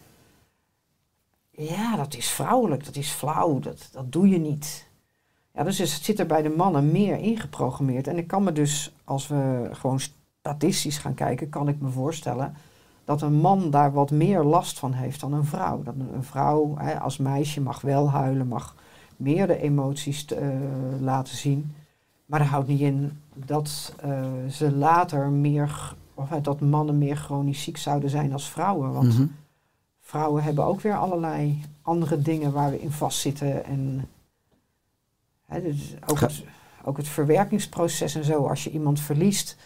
[1.52, 4.89] ja, dat is vrouwelijk, dat is flauw, dat, dat doe je niet.
[5.54, 8.08] Ja, dus het zit er bij de mannen meer ingeprogrammeerd.
[8.08, 12.56] En ik kan me dus, als we gewoon statistisch gaan kijken, kan ik me voorstellen
[13.06, 15.84] dat een man daar wat meer last van heeft dan een vrouw.
[15.84, 18.76] Dat een vrouw hè, als meisje mag wel huilen, mag
[19.18, 20.38] meer de emoties uh,
[21.00, 21.76] laten zien.
[22.26, 27.64] Maar dat houdt niet in dat uh, ze later meer, of dat mannen meer chronisch
[27.64, 28.94] ziek zouden zijn als vrouwen.
[28.94, 29.26] Want Mhm.
[30.00, 33.66] vrouwen hebben ook weer allerlei andere dingen waar we in vastzitten.
[33.66, 34.08] En
[36.08, 36.44] ook, het,
[36.84, 38.48] ook het verwerkingsproces en zo.
[38.48, 39.58] Als je iemand verliest,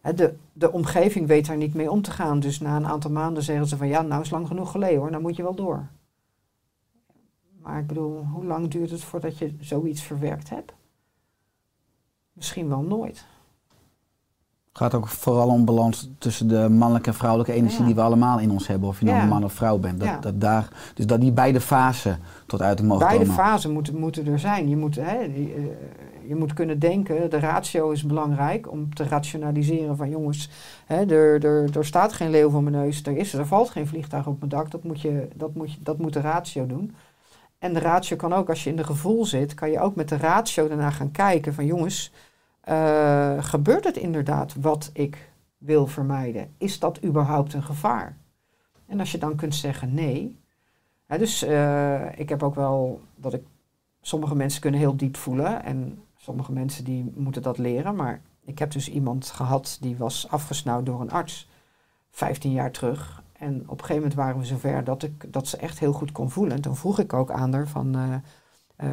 [0.00, 2.40] de, de omgeving weet daar niet mee om te gaan.
[2.40, 5.10] Dus na een aantal maanden zeggen ze van ja, nou is lang genoeg geleden hoor,
[5.10, 5.88] nou moet je wel door.
[7.60, 10.72] Maar ik bedoel, hoe lang duurt het voordat je zoiets verwerkt hebt?
[12.32, 13.26] Misschien wel nooit.
[14.80, 17.86] Het gaat ook vooral om balans tussen de mannelijke en vrouwelijke energie Ja.
[17.86, 18.88] die we allemaal in ons hebben.
[18.88, 19.22] Of je nou Ja.
[19.22, 19.98] een man of vrouw bent.
[19.98, 20.18] Dat, Ja.
[20.18, 23.38] dat daar, dus dat die beide fasen tot uiting mogen Beide komen.
[23.38, 24.68] fasen moeten, moeten er zijn.
[24.68, 25.32] Je moet, hè, eh,
[26.28, 30.50] je moet kunnen denken, de ratio is belangrijk om te rationaliseren van jongens,
[30.86, 33.86] hè, er, er, er staat geen leeuw voor mijn neus, er, is, er valt geen
[33.86, 36.94] vliegtuig op mijn dak, dat moet, je, dat, moet je, dat moet de ratio doen.
[37.58, 40.08] En de ratio kan ook, als je in de gevoel zit, kan je ook met
[40.08, 42.12] de ratio daarna gaan kijken van jongens,
[42.70, 46.54] eh, gebeurt het inderdaad wat ik wil vermijden?
[46.58, 48.16] Is dat überhaupt een gevaar?
[48.86, 50.38] En als je dan kunt zeggen nee,
[51.06, 53.42] dus eh, ik heb ook wel dat ik.
[54.02, 57.94] Sommige mensen kunnen heel diep voelen en sommige mensen die moeten dat leren.
[57.94, 61.48] Maar ik heb dus iemand gehad die was afgesnauwd door een arts
[62.10, 63.22] 15 jaar terug.
[63.32, 66.12] En op een gegeven moment waren we zover dat, ik, dat ze echt heel goed
[66.12, 66.56] kon voelen.
[66.56, 68.20] En toen vroeg ik ook aan haar van,
[68.76, 68.88] eh,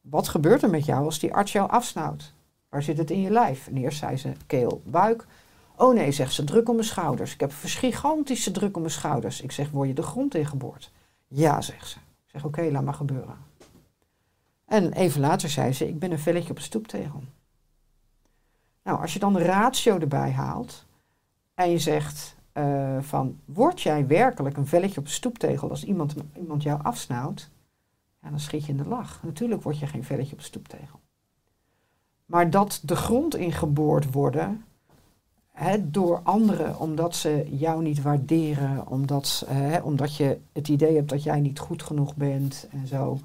[0.00, 2.34] wat gebeurt er met jou als die arts jou afsnauwt?
[2.70, 3.66] Waar zit het in je lijf?
[3.66, 5.26] En eerst zei ze keel, buik.
[5.76, 7.32] Oh nee, zegt ze, druk om mijn schouders.
[7.32, 9.40] Ik heb gigantische druk om mijn schouders.
[9.40, 10.90] Ik zeg, word je de grond ingeboord?
[11.28, 11.96] Ja, zegt ze.
[11.98, 13.36] Ik zeg, oké, laat maar gebeuren.
[14.64, 17.22] En even later zei ze, ik ben een velletje op een stoeptegel.
[18.82, 20.84] Nou, als je dan de ratio erbij haalt
[21.54, 26.14] en je zegt eh, van, word jij werkelijk een velletje op een stoeptegel als iemand,
[26.36, 27.50] iemand jou afsnauwt?
[28.22, 29.22] Ja, dan schiet je in de lach.
[29.22, 30.99] Natuurlijk word je geen velletje op een stoeptegel.
[32.30, 34.64] Maar dat de grond ingeboord worden
[35.52, 41.08] hè, door anderen, omdat ze jou niet waarderen, omdat, hè, omdat je het idee hebt
[41.08, 43.18] dat jij niet goed genoeg bent en zo.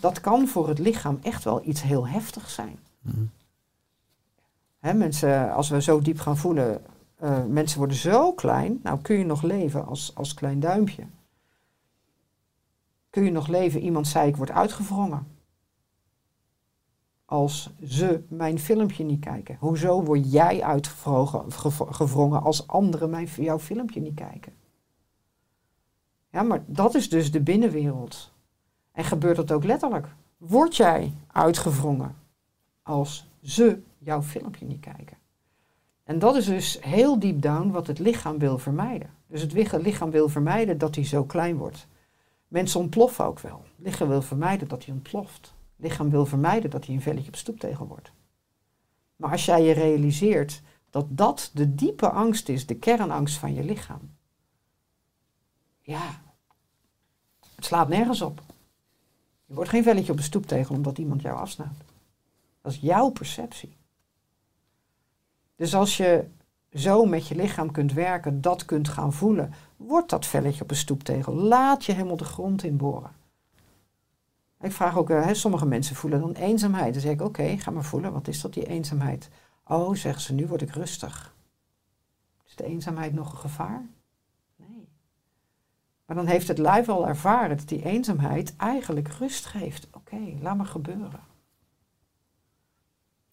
[0.00, 2.78] Dat kan voor het lichaam echt wel iets heel heftigs zijn.
[3.00, 3.24] Mhm.
[4.78, 6.82] Hè, mensen, als we zo diep gaan voelen,
[7.16, 8.80] eh, mensen worden zo klein.
[8.82, 11.02] Nou, kun je nog leven als, als klein duimpje?
[13.10, 13.80] Kun je nog leven?
[13.80, 15.26] Iemand zei, ik word uitgewrongen.
[17.30, 19.56] Als ze mijn filmpje niet kijken.
[19.60, 24.52] Hoezo word jij uitgevrogen- gev- gevrongen als anderen mijn, jouw filmpje niet kijken?
[26.30, 28.32] Ja, maar dat is dus de binnenwereld.
[28.92, 30.08] En gebeurt dat ook letterlijk?
[30.36, 32.16] Word jij uitgewrongen
[32.82, 35.16] als ze jouw filmpje niet kijken?
[36.04, 39.10] En dat is dus heel diep down wat het lichaam wil vermijden.
[39.26, 41.86] Dus het lich- lichaam wil vermijden dat hij zo klein wordt.
[42.48, 43.62] Mensen ontploffen ook wel.
[43.76, 45.56] Het lichaam wil vermijden dat hij ontploft.
[45.80, 48.12] Lichaam wil vermijden dat hij een velletje op stoeptegel wordt.
[49.16, 53.64] Maar als jij je realiseert dat dat de diepe angst is, de kernangst van je
[53.64, 54.16] lichaam.
[55.80, 56.22] Ja,
[57.54, 58.42] het slaat nergens op.
[59.46, 61.84] Je wordt geen velletje op een stoeptegel omdat iemand jou afsnauwt.
[62.62, 63.76] Dat is jouw perceptie.
[65.56, 66.28] Dus als je
[66.72, 70.76] zo met je lichaam kunt werken, dat kunt gaan voelen, wordt dat velletje op een
[70.76, 71.34] stoeptegel.
[71.34, 73.10] Laat je helemaal de grond inboren.
[74.60, 76.92] Ik vraag ook, eh, sommige mensen voelen dan eenzaamheid.
[76.92, 79.28] Dan zeg ik, oké, ga maar voelen, wat is dat die eenzaamheid?
[79.64, 81.34] Oh, zeggen ze, nu word ik rustig.
[82.46, 83.86] Is de eenzaamheid nog een gevaar?
[84.56, 84.88] Nee.
[86.06, 89.88] Maar dan heeft het lijf al ervaren dat die eenzaamheid eigenlijk rust geeft.
[89.92, 91.20] Oké, laat maar gebeuren.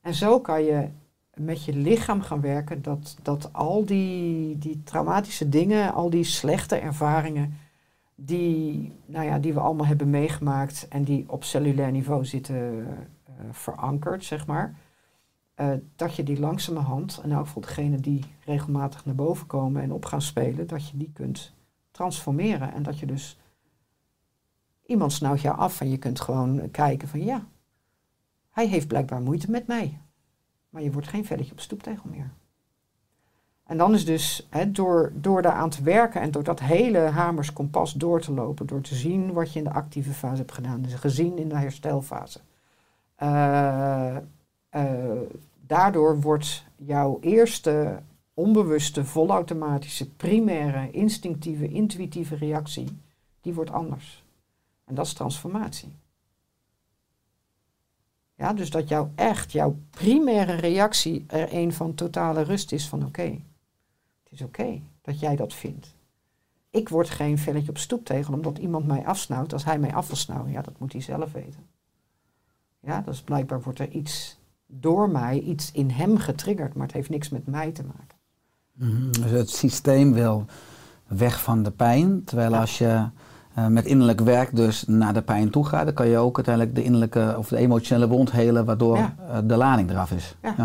[0.02, 0.90] En zo kan je
[1.34, 6.76] met je lichaam gaan werken dat, dat al die, die traumatische dingen, al die slechte
[6.76, 7.58] ervaringen,
[8.16, 12.88] die, nou ja, die we allemaal hebben meegemaakt en die op cellulair niveau zitten
[13.24, 14.76] eh, verankerd, zeg maar,
[15.56, 19.92] eh, dat je die langzamerhand, en elk geval degene die regelmatig naar boven komen en
[19.92, 21.54] op gaan spelen, dat je die kunt
[21.92, 22.74] transformeren.
[22.74, 23.40] En dat je dus,
[24.86, 27.48] iemand snauwt jou af en je kunt gewoon kijken van ja,
[28.50, 30.00] hij heeft blijkbaar moeite met mij.
[30.70, 32.34] Maar je wordt geen velletje op stoeptegel meer.
[33.66, 37.54] En dan is dus, hè, door, door daaraan te werken en door dat hele hamers
[37.54, 40.82] kompas door te lopen, door te zien wat je in de actieve fase hebt gedaan,
[40.82, 42.40] dus gezien in de herstelfase,
[43.16, 44.16] Eh,
[44.70, 45.22] eh,
[45.68, 48.00] daardoor wordt jouw eerste
[48.34, 52.98] onbewuste, volautomatische, primaire, instinctieve, intuïtieve reactie,
[53.42, 54.24] die wordt anders.
[54.86, 55.94] En dat is transformatie.
[58.36, 63.06] Ja, dus dat jouw echt, jouw primaire reactie er een van totale rust is van
[63.06, 63.40] oké,
[64.36, 65.96] is oké dat jij dat vindt.
[66.70, 69.54] Ik word geen velletje op stoeptegel omdat iemand mij afsnauwt.
[69.54, 71.66] Als hij mij af wil snauwen, ja, dat moet hij zelf weten.
[72.80, 77.10] Ja, dus blijkbaar wordt er iets door mij, iets in hem getriggerd, maar het heeft
[77.10, 78.18] niks met mij te maken.
[78.74, 80.46] Mhm, Dus het systeem wil
[81.08, 82.24] weg van de pijn.
[82.24, 82.60] Terwijl Ja.
[82.60, 83.10] als je
[83.54, 86.76] eh, met innerlijk werk dus naar de pijn toe gaat, dan kan je ook uiteindelijk
[86.76, 89.16] de innerlijke of de emotionele wond helen, waardoor Ja.
[89.30, 90.36] eh, de lading eraf is.
[90.42, 90.56] Ja.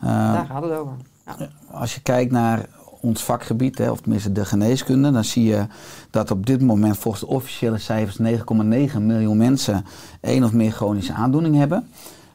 [0.00, 0.92] Eh, Daar gaat het over.
[1.26, 1.36] Ja.
[1.70, 2.68] als je kijkt naar
[3.00, 5.66] ons vakgebied, hè, of tenminste de geneeskunde, dan zie je
[6.10, 9.84] dat op dit moment volgens de officiële cijfers 9,9 miljoen mensen
[10.20, 11.88] één of meer chronische aandoening hebben.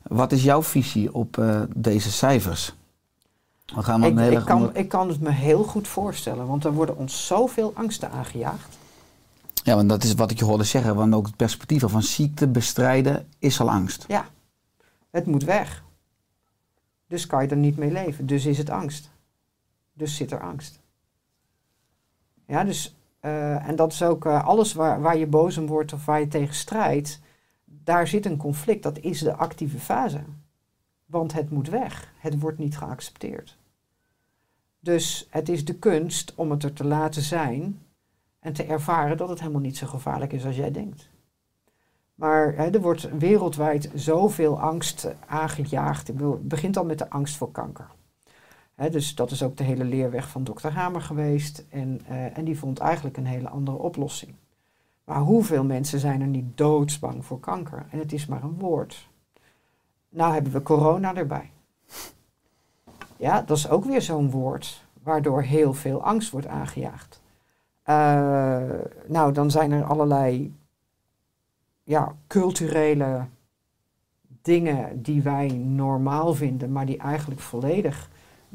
[0.04, 2.74] Wat is jouw visie op eh, deze cijfers?
[3.76, 6.74] We gaan Ik, hele ik, kan, ik kan het me heel goed voorstellen, want er
[6.74, 8.78] worden ons zoveel angsten aangejaagd.
[9.64, 10.96] Ja, want dat is wat ik je hoorde zeggen.
[10.96, 14.06] Want ook het perspectief van ziekte bestrijden is al angst.
[14.08, 14.26] Ja,
[15.12, 15.84] het moet weg.
[17.08, 18.26] Dus kan je er niet mee leven.
[18.26, 19.10] Dus is het angst.
[19.94, 20.82] Dus zit er angst.
[22.46, 25.94] Ja, dus, eh, en dat is ook eh, alles waar, waar je boos om wordt
[25.94, 27.22] of waar je tegen strijdt.
[27.66, 28.84] Daar zit een conflict.
[28.84, 30.24] Dat is de actieve fase.
[31.06, 32.14] Want het moet weg.
[32.18, 33.58] Het wordt niet geaccepteerd.
[34.80, 37.82] Dus het is de kunst om het er te laten zijn
[38.40, 41.10] en te ervaren dat het helemaal niet zo gevaarlijk is als jij denkt.
[42.16, 46.08] Maar hè, er wordt wereldwijd zoveel angst aangejaagd.
[46.08, 47.88] Het begint al met de angst voor kanker.
[48.76, 50.68] Dus dat is ook de hele leerweg van Dr.
[50.68, 51.66] Hamer geweest.
[51.70, 54.34] En, eh, en die vond eigenlijk een hele andere oplossing.
[55.04, 57.86] Maar hoeveel mensen zijn er niet doodsbang voor kanker?
[57.90, 59.10] En het is maar een woord.
[60.10, 61.52] Nou hebben we corona erbij.
[63.18, 67.22] Ja, dat is ook weer zo'n woord waardoor heel veel angst wordt aangejaagd.
[67.84, 68.62] Eh,
[69.08, 70.56] nou, dan zijn er allerlei
[71.84, 73.26] ja, culturele
[74.42, 78.10] dingen die wij normaal vinden, maar die eigenlijk volledig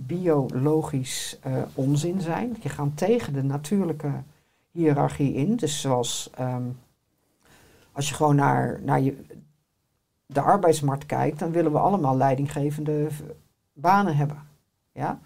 [0.06, 2.52] biologisch eh, onzin zijn.
[2.60, 4.12] Die gaan tegen de natuurlijke
[4.70, 5.56] hiërarchie in.
[5.56, 6.66] Dus zoals ehm,
[7.92, 9.24] als je gewoon naar, naar je,
[10.26, 13.08] de arbeidsmarkt kijkt, dan willen we allemaal leidinggevende
[13.72, 14.42] banen hebben.
[14.92, 15.20] Ja?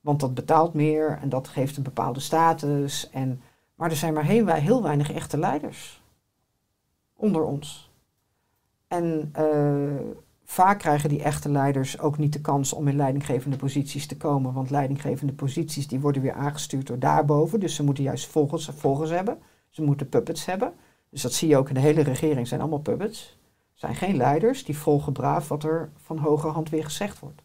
[0.00, 3.10] Want dat betaalt meer en dat geeft een bepaalde status.
[3.10, 3.40] En,
[3.74, 6.02] maar er zijn maar heel weinig echte leiders
[7.16, 7.90] onder ons.
[8.86, 10.00] En eh,
[10.50, 14.52] vaak krijgen die echte leiders ook niet de kans om in leidinggevende posities te komen.
[14.52, 17.60] Want leidinggevende posities die worden weer aangestuurd door daarboven.
[17.60, 19.38] Dus ze moeten juist volgers, volgers hebben.
[19.68, 20.72] Ze moeten puppets hebben.
[21.10, 23.38] Dus dat zie je ook in de hele regering, zijn allemaal puppets.
[23.74, 27.42] zijn geen leiders, die volgen braaf wat er van hoge hand weer gezegd wordt.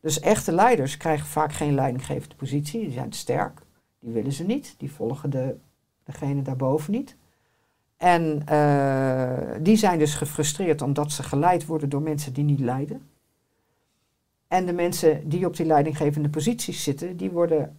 [0.00, 2.80] Dus echte leiders krijgen vaak geen leidinggevende positie.
[2.80, 3.60] Die zijn te sterk.
[4.00, 4.74] Die willen ze niet.
[4.78, 5.56] Die volgen de,
[6.04, 7.16] degene daarboven niet.
[7.98, 13.08] En eh, die zijn dus gefrustreerd omdat ze geleid worden door mensen die niet leiden.
[14.48, 17.78] En de mensen die op die leidinggevende posities zitten, die worden,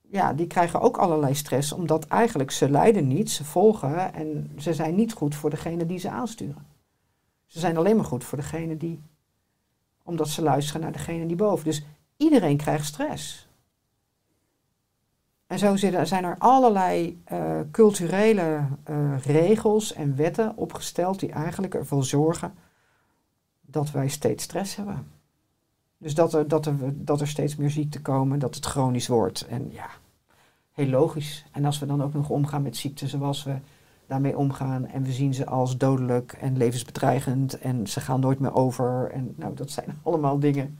[0.00, 4.74] ja, die krijgen ook allerlei stress, omdat eigenlijk ze leiden niet, ze volgen en ze
[4.74, 6.66] zijn niet goed voor degene die ze aansturen.
[7.46, 9.02] Ze zijn alleen maar goed voor degene die,
[10.02, 11.64] omdat ze luisteren naar degene die boven.
[11.64, 11.84] Dus
[12.16, 13.48] iedereen krijgt stress.
[15.46, 22.04] En zo zijn er allerlei eh, culturele eh, regels en wetten opgesteld die eigenlijk ervoor
[22.04, 22.54] zorgen
[23.60, 25.06] dat wij steeds stress hebben.
[25.98, 29.46] Dus dat er, dat, er, dat er steeds meer ziekten komen, dat het chronisch wordt.
[29.46, 29.86] En ja,
[30.72, 31.44] heel logisch.
[31.52, 33.54] En als we dan ook nog omgaan met ziekten zoals we
[34.06, 38.54] daarmee omgaan en we zien ze als dodelijk en levensbedreigend en ze gaan nooit meer
[38.54, 39.10] over.
[39.10, 40.78] En nou, dat zijn allemaal dingen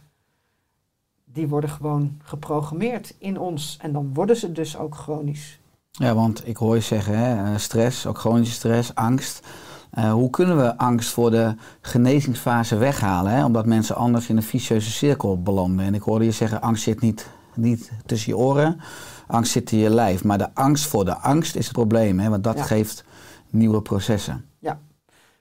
[1.35, 3.78] die worden gewoon geprogrammeerd in ons.
[3.80, 5.61] En dan worden ze dus ook chronisch.
[5.91, 9.47] Ja, want ik hoor je zeggen, hè, eh, stress, ook chronische stress, angst.
[9.91, 13.32] Eh, hoe kunnen we angst voor de genezingsfase weghalen?
[13.32, 13.45] Hè?
[13.45, 15.87] Omdat mensen anders in een vicieuze cirkel belanden.
[15.87, 18.80] En ik hoorde je zeggen, angst zit niet, niet tussen je oren,
[19.26, 20.24] angst zit in je lijf.
[20.24, 22.28] Maar de angst voor de angst is het probleem, hè?
[22.28, 22.62] want dat Ja.
[22.62, 23.05] geeft
[23.51, 24.45] nieuwe processen.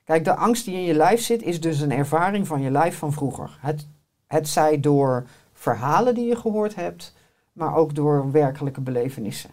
[0.03, 2.97] Kijk, de angst die in je lijf zit, is dus een ervaring van je lijf
[2.97, 3.57] van vroeger.
[3.59, 3.87] Het,
[4.27, 5.25] het zij door
[5.63, 7.13] verhalen die je gehoord hebt,
[7.53, 9.49] maar ook door werkelijke belevenissen.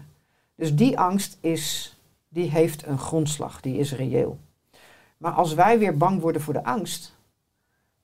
[0.54, 1.96] Dus die angst is,
[2.28, 4.38] die heeft een grondslag, die is reëel.
[5.16, 7.16] Maar als wij weer bang worden voor de angst,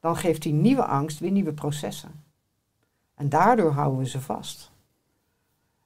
[0.01, 2.25] dan geeft die nieuwe angst weer nieuwe processen.
[3.15, 4.71] En daardoor houden we ze vast.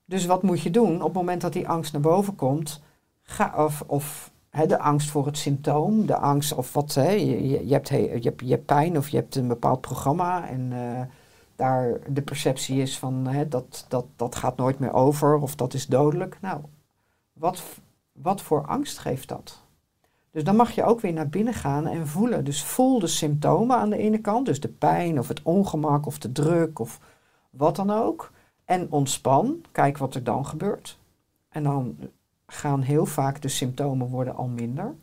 [0.04, 2.82] Dus wat moet je doen op het moment dat die angst naar boven komt?
[3.22, 7.72] Ga, of, of de angst voor het symptoom, de angst of wat, hè, je, je,
[7.72, 11.02] hebt, he- je, je pijn of je hebt een bepaald programma en eh,
[11.60, 15.74] daar de perceptie is van hè, dat, dat, dat gaat nooit meer over of dat
[15.74, 16.38] is dodelijk.
[16.40, 16.60] Nou,
[17.32, 17.62] wat,
[18.12, 19.62] wat voor angst geeft dat?
[20.30, 22.44] Dus dan mag je ook weer naar binnen gaan en voelen.
[22.44, 26.18] Dus voel de symptomen aan de ene kant, dus de pijn of het ongemak of
[26.18, 27.00] de druk of
[27.50, 28.32] wat dan ook.
[28.64, 30.98] En ontspan, kijk wat er dan gebeurt.
[31.48, 31.96] En dan
[32.46, 34.94] gaan heel vaak de symptomen worden al minder.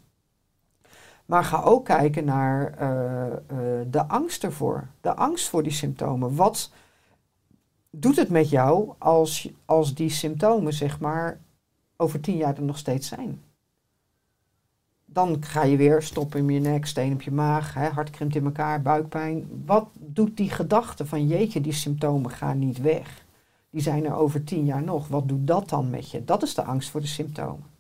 [1.28, 4.88] Maar ga ook kijken naar eh, eh, de angst ervoor.
[5.02, 6.36] De angst voor die symptomen.
[6.36, 6.72] Wat
[7.90, 11.40] doet het met jou als, als die symptomen, zeg maar,
[11.98, 13.42] over tien jaar er nog steeds zijn?
[15.06, 18.82] Dan ga je weer stoppen in je nek, steen op je maag, hè, in elkaar,
[18.82, 19.64] buikpijn.
[19.66, 23.26] Wat doet die gedachte van jeetje, die symptomen gaan niet weg?
[23.70, 25.08] Die zijn er over tien jaar nog.
[25.08, 26.26] Wat doet dat dan met je?
[26.26, 27.77] Dat is de angst voor de symptomen.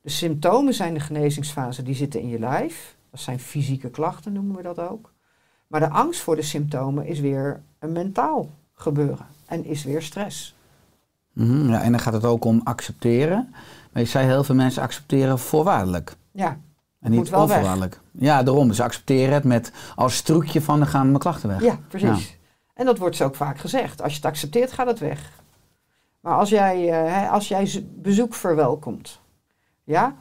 [0.00, 2.96] De symptomen zijn de genezingsfase, die zitten in je lijf.
[3.10, 5.12] Dat zijn fysieke klachten, noemen we dat ook.
[5.66, 10.54] Maar de angst voor de symptomen is weer een mentaal gebeuren en is weer stress.
[11.32, 13.48] Mhm, ja, en dan gaat het ook om accepteren.
[13.92, 16.16] Maar je zei heel veel mensen accepteren voorwaardelijk.
[16.32, 16.58] Ja,
[17.00, 17.40] En niet weg.
[17.40, 18.00] onvoorwaardelijk.
[18.12, 18.72] Ja, daarom.
[18.72, 21.62] Ze accepteren het met als trucje van dan gaan mijn klachten weg.
[21.62, 22.38] ja precies.
[22.74, 24.02] En dat wordt zo ook vaak gezegd.
[24.02, 25.42] Als je het accepteert, gaat het weg.
[26.20, 29.20] Maar als jij, eh, als jij bezoek verwelkomt.
[29.90, 30.16] Ja,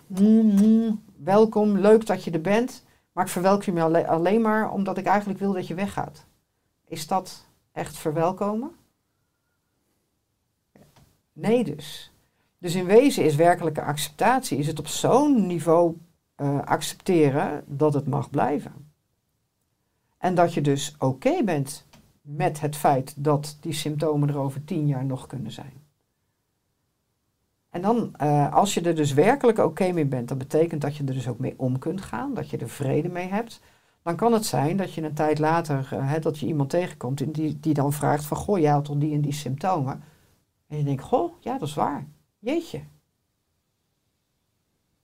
[1.17, 2.85] welkom, leuk dat je er bent.
[3.11, 6.25] Maar ik verwelkom je alle- alleen maar omdat ik eigenlijk wil dat je weggaat.
[6.85, 8.71] Is dat echt verwelkomen?
[11.33, 12.11] Nee dus.
[12.57, 15.97] Dus in wezen is werkelijke acceptatie, is het op zo'n niveau
[16.35, 18.91] eh, accepteren dat het mag blijven.
[20.17, 21.85] En dat je dus oké bent
[22.21, 25.78] met het feit dat die symptomen er over tien jaar nog kunnen zijn.
[27.69, 31.03] En dan, eh, als je er dus werkelijk oké mee bent, dat betekent dat je
[31.03, 33.61] er dus ook mee om kunt gaan, dat je er vrede mee hebt.
[34.03, 37.31] Dan kan het zijn dat je een tijd later, eh, dat je iemand tegenkomt en
[37.31, 40.03] die, die dan vraagt van, goh, jij had toch die en die symptomen?
[40.67, 42.07] En je denkt, goh, ja, dat is waar.
[42.39, 42.81] Jeetje.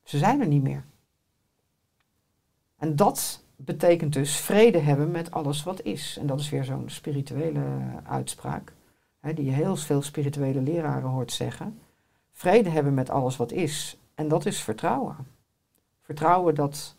[0.03, 0.85] Ze zijn er niet meer.
[2.77, 6.17] En dat betekent dus vrede hebben met alles wat is.
[6.17, 7.63] En dat is weer zo'n spirituele
[8.03, 8.73] uitspraak,
[9.19, 11.79] hè, die heel veel spirituele leraren hoort zeggen.
[12.37, 13.97] Vrede hebben met alles wat is.
[14.15, 15.15] En dat is vertrouwen.
[16.01, 16.95] Vertrouwen dat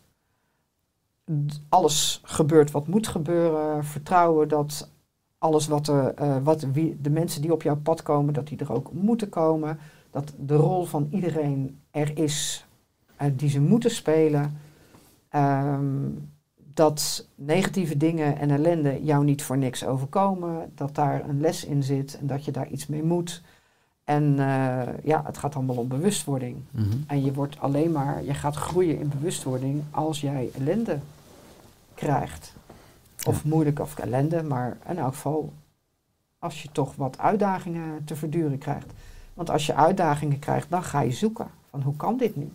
[1.69, 3.85] alles gebeurt wat moet gebeuren.
[3.85, 4.89] Vertrouwen dat
[5.37, 8.57] alles wat, er, eh, wat wie, de mensen die op jouw pad komen, dat die
[8.57, 9.79] er ook moeten komen.
[10.11, 12.65] Dat de rol van iedereen er is
[13.15, 14.57] eh, die ze moeten spelen.
[15.29, 16.09] Ehm,
[16.55, 20.71] dat negatieve dingen en ellende jou niet voor niks overkomen.
[20.75, 23.43] Dat daar een les in zit en dat je daar iets mee moet.
[24.07, 26.57] En eh, ja, het gaat allemaal om bewustwording.
[26.71, 26.97] Mhm.
[27.07, 30.99] En je wordt alleen maar, je gaat groeien in bewustwording als jij ellende
[31.93, 32.53] krijgt.
[33.27, 35.53] Of moeilijk of ellende, maar in elk geval
[36.39, 38.91] als je toch wat uitdagingen te verduren krijgt.
[39.33, 42.51] Want als je uitdagingen krijgt, dan ga je zoeken van hoe kan dit nu?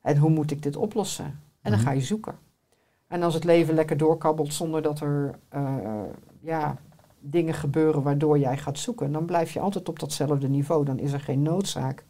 [0.00, 1.24] En hoe moet ik dit oplossen?
[1.62, 1.88] En dan Mhm.
[1.88, 2.34] ga je zoeken.
[3.06, 5.74] En als het leven lekker doorkabbelt zonder dat er eh,
[6.40, 6.76] ja,
[7.20, 10.84] dingen gebeuren waardoor jij gaat zoeken, dan blijf je altijd op datzelfde niveau.
[10.84, 12.04] Dan is er geen noodzaak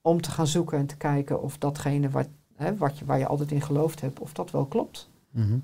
[0.00, 3.26] om te gaan zoeken en te kijken of datgene wat, hè, wat je, waar je
[3.26, 5.08] altijd in geloofd hebt, of dat wel klopt.
[5.30, 5.56] Mhm.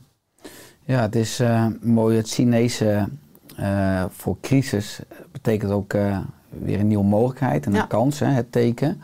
[0.84, 2.16] Ja, het is eh, mooi.
[2.16, 3.08] Het Chinese
[3.56, 5.00] eh, voor crisis
[5.32, 6.18] betekent ook eh,
[6.48, 7.82] weer een nieuwe mogelijkheid en Ja.
[7.82, 9.00] een kans, hè, het teken.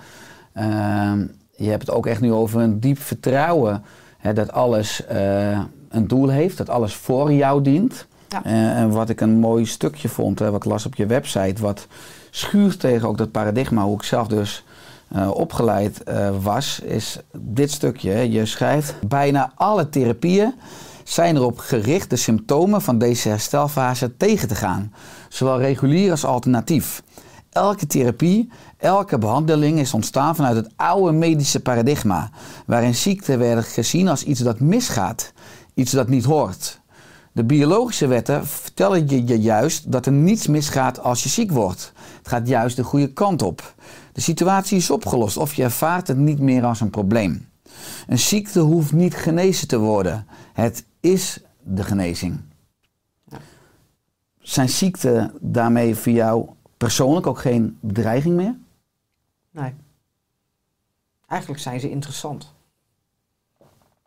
[0.53, 1.27] Ehm,
[1.57, 3.83] je hebt het ook echt nu over een diep vertrouwen
[4.19, 5.03] hè, dat alles
[5.89, 8.07] een doel heeft, dat alles voor jou dient.
[8.29, 11.87] Eh, en wat ik een mooi stukje vond, hè, wat las op je website, wat
[12.31, 14.65] schuurt tegen ook dat paradigma, hoe ik zelf dus
[15.09, 18.31] eh, opgeleid eh, was, is dit stukje.
[18.31, 20.55] Je schrijft, bijna alle therapieën
[21.05, 24.93] zijn erop gericht de symptomen van deze herstelfase tegen te gaan,
[25.29, 27.03] zowel regulier als alternatief.
[27.51, 32.31] Elke therapie, elke behandeling is ontstaan vanuit het oude medische paradigma,
[32.67, 35.33] waarin ziekte werden gezien als iets dat misgaat,
[35.75, 36.81] iets dat niet hoort.
[37.37, 41.93] De biologische wetten vertellen je, juist dat er niets misgaat als je ziek wordt.
[42.19, 43.75] Het gaat juist de goede kant op.
[44.13, 47.49] De situatie is opgelost of je ervaart het niet meer als een probleem.
[48.07, 50.27] Een ziekte hoeft niet genezen te worden.
[50.53, 52.41] Het is de genezing.
[54.39, 58.55] Zijn ziekte daarmee voor jou persoonlijk ook geen bedreiging meer?
[59.51, 59.75] Nee.
[61.27, 62.53] Eigenlijk zijn ze interessant.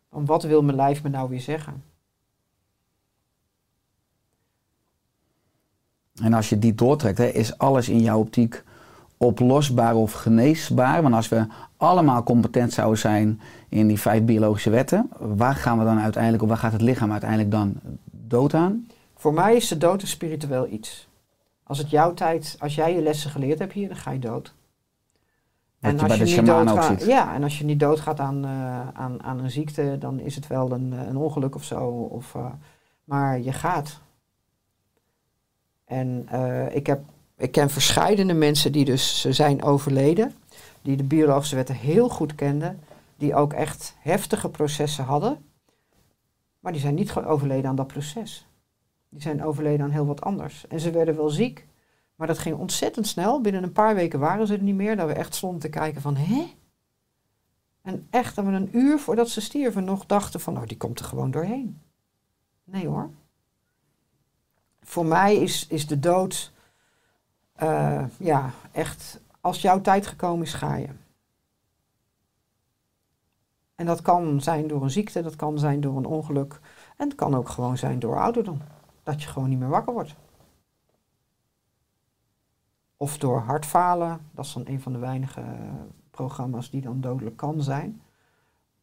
[0.10, 1.89] Want wat wil mijn lijf me nou weer zeggen?
[6.24, 8.64] En als je die doortrekt, hè, is alles in jouw optiek
[9.18, 11.02] oplosbaar of geneesbaar?
[11.02, 11.46] Want als we
[11.78, 16.50] allemaal competent zouden zijn in die vijf biologische wetten, waar gaan we dan uiteindelijk, of
[16.50, 17.80] waar gaat het lichaam uiteindelijk dan
[18.12, 18.88] dood aan?
[19.16, 21.08] Voor mij is de dood een spiritueel iets.
[21.64, 24.54] Als het jouw tijd, als jij je lessen geleerd hebt hier, dan ga je dood.
[25.80, 29.24] Je bij de shamaan ook doodgaat, ja, en als je niet doodgaat aan, eh, aan,
[29.24, 31.88] aan een ziekte, dan is het wel een, eh, een ongeluk of zo.
[31.90, 32.46] Of, eh,
[33.04, 34.00] maar je gaat.
[35.90, 37.02] En eh, ik, heb,
[37.38, 40.34] ik ken verscheidene mensen die dus zijn overleden,
[40.82, 42.80] die de biologische wetten heel goed kenden,
[43.18, 45.38] die ook echt heftige processen hadden,
[46.60, 48.48] maar die zijn niet overleden aan dat proces.
[49.10, 50.68] Die zijn overleden aan heel wat anders.
[50.68, 51.68] En ze werden wel ziek,
[52.16, 53.42] maar dat ging ontzettend snel.
[53.42, 56.02] Binnen een paar weken waren ze er niet meer, dat we echt stonden te kijken
[56.02, 56.54] van, hè?
[57.82, 61.00] En echt, dat we een uur voordat ze stierven nog dachten van, nou, die komt
[61.00, 61.82] er gewoon doorheen.
[62.64, 63.10] Nee hoor.
[64.90, 66.52] Voor mij is, is de dood,
[67.56, 70.90] eh, ja, echt, als jouw tijd gekomen is, ga je.
[73.76, 76.60] En dat kan zijn door een ziekte, dat kan zijn door een ongeluk.
[76.98, 78.62] En het kan ook gewoon zijn door ouderdom.
[79.04, 80.16] Dat je gewoon niet meer wakker wordt.
[82.98, 84.20] Of door hartfalen.
[84.32, 85.74] Dat is dan een van de weinige eh,
[86.12, 88.02] programma's die dan dodelijk kan zijn.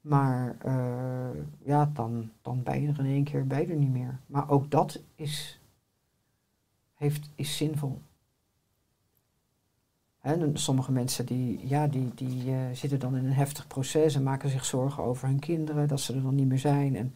[0.01, 4.19] Maar eh, ja, dan, dan ben je er in één keer bij er niet meer.
[4.27, 5.61] Maar ook dat is,
[6.97, 8.01] heeft, is zinvol.
[10.53, 14.51] Sommige mensen die, ja, die, die eh, zitten dan in een heftig proces en maken
[14.51, 16.97] zich zorgen over hun kinderen, dat ze er dan niet meer zijn.
[16.97, 17.15] En,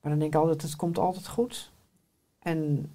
[0.00, 1.72] maar dan denk ik altijd, het komt altijd goed.
[2.38, 2.90] En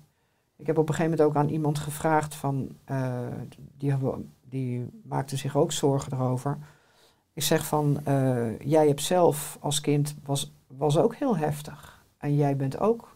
[0.55, 3.27] ik heb op een gegeven moment ook aan iemand gevraagd van, eh,
[3.77, 3.95] die,
[4.49, 6.57] die maakte zich ook zorgen erover.
[7.33, 12.05] Ik zeg van, eh, jij hebt zelf als kind, was, was ook heel heftig.
[12.17, 13.15] En jij bent ook,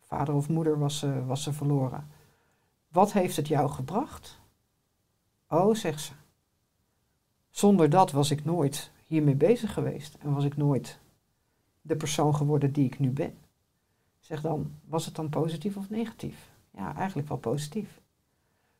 [0.00, 2.11] vader of moeder was, was ze verloren.
[2.92, 4.38] Wat heeft het jou gebracht?
[5.48, 6.12] Oh, zegt ze.
[7.50, 10.16] Zonder dat was ik nooit hiermee bezig geweest.
[10.20, 10.98] En was ik nooit
[11.80, 13.34] de persoon geworden die ik nu ben.
[14.20, 16.50] Zeg dan, was het dan positief of negatief?
[16.70, 18.00] Ja, eigenlijk wel positief.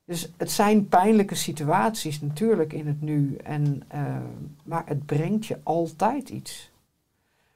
[0.04, 3.36] Dus het zijn pijnlijke situaties natuurlijk in het nu.
[3.36, 4.16] En, eh,
[4.64, 6.70] maar het brengt je altijd iets.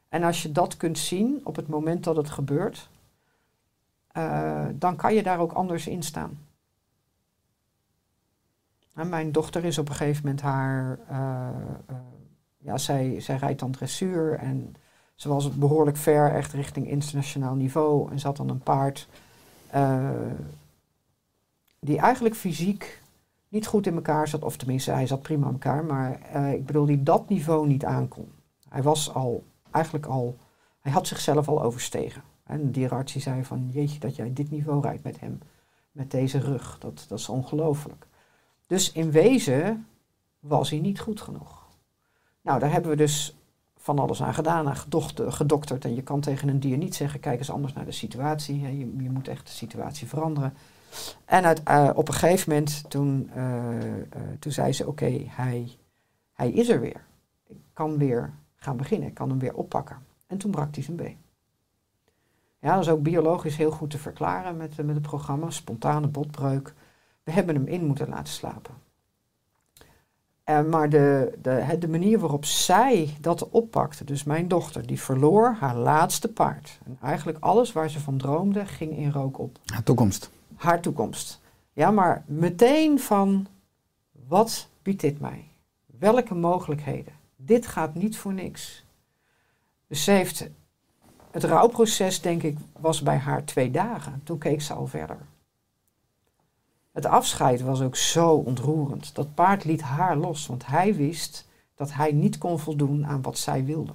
[0.08, 2.88] En als je dat kunt zien op het moment dat het gebeurt,
[4.06, 6.45] eh, dan kan je daar ook anders in staan.
[8.96, 10.98] En mijn dochter is op een gegeven moment haar.
[11.08, 11.48] eh,
[11.86, 11.96] eh,
[12.58, 14.74] ja, zij, zij rijdt dan dressuur en
[15.14, 18.10] ze was behoorlijk ver, echt richting internationaal niveau.
[18.10, 19.08] En had dan een paard
[19.70, 20.10] eh,
[21.80, 23.02] die eigenlijk fysiek
[23.48, 24.42] niet goed in elkaar zat.
[24.42, 26.18] Of tenminste, hij zat prima in elkaar, maar
[26.54, 28.32] ik bedoel, die dat niveau niet aankon.
[28.68, 30.36] Hij was al, eigenlijk al,
[30.80, 32.22] hij had zichzelf al overstegen.
[32.44, 35.38] En de dierenarts die zei van, jeetje, dat jij dit niveau rijdt met hem,
[35.92, 38.06] met deze rug, dat, dat is ongelooflijk.
[38.66, 39.86] Dus in wezen
[40.40, 41.66] was hij niet goed genoeg.
[42.40, 43.36] Nou, daar hebben we dus
[43.76, 44.76] van alles aan gedaan, aan
[45.16, 45.84] gedokterd.
[45.84, 48.60] En je kan tegen een dier niet zeggen, kijk eens anders naar de situatie.
[48.60, 50.54] Je, je moet echt de situatie veranderen.
[51.24, 53.74] En uit, eh, op een gegeven moment, toen, eh,
[54.38, 55.70] toen zei ze, oké, hij,
[56.32, 57.04] hij is er weer.
[57.46, 59.98] Ik kan weer gaan beginnen, ik kan hem weer oppakken.
[60.26, 61.16] En toen brak hij zijn been.
[62.60, 65.50] Ja, dat is ook biologisch heel goed te verklaren met, met het programma.
[65.50, 66.74] Spontane botbreuk.
[67.26, 68.74] We hebben hem in moeten laten slapen.
[70.44, 75.56] Eh, maar de, de, de manier waarop zij dat oppakte, dus mijn dochter, die verloor
[75.60, 76.78] haar laatste paard.
[76.84, 79.58] En eigenlijk alles waar ze van droomde, ging in rook op.
[79.62, 80.30] Ja, toekomst.
[80.54, 81.40] Haar toekomst.
[81.72, 83.46] Ja, maar meteen van,
[84.26, 85.48] wat biedt dit mij?
[85.98, 87.12] Welke mogelijkheden?
[87.36, 88.84] Dit gaat niet voor niks.
[89.86, 90.48] Dus ze heeft,
[91.30, 94.20] het rouwproces denk ik, was bij haar twee dagen.
[94.24, 95.18] Toen keek ze al verder.
[96.96, 99.14] Het afscheid was ook zo ontroerend.
[99.14, 103.38] Dat paard liet haar los, want hij wist dat hij niet kon voldoen aan wat
[103.38, 103.92] zij wilde.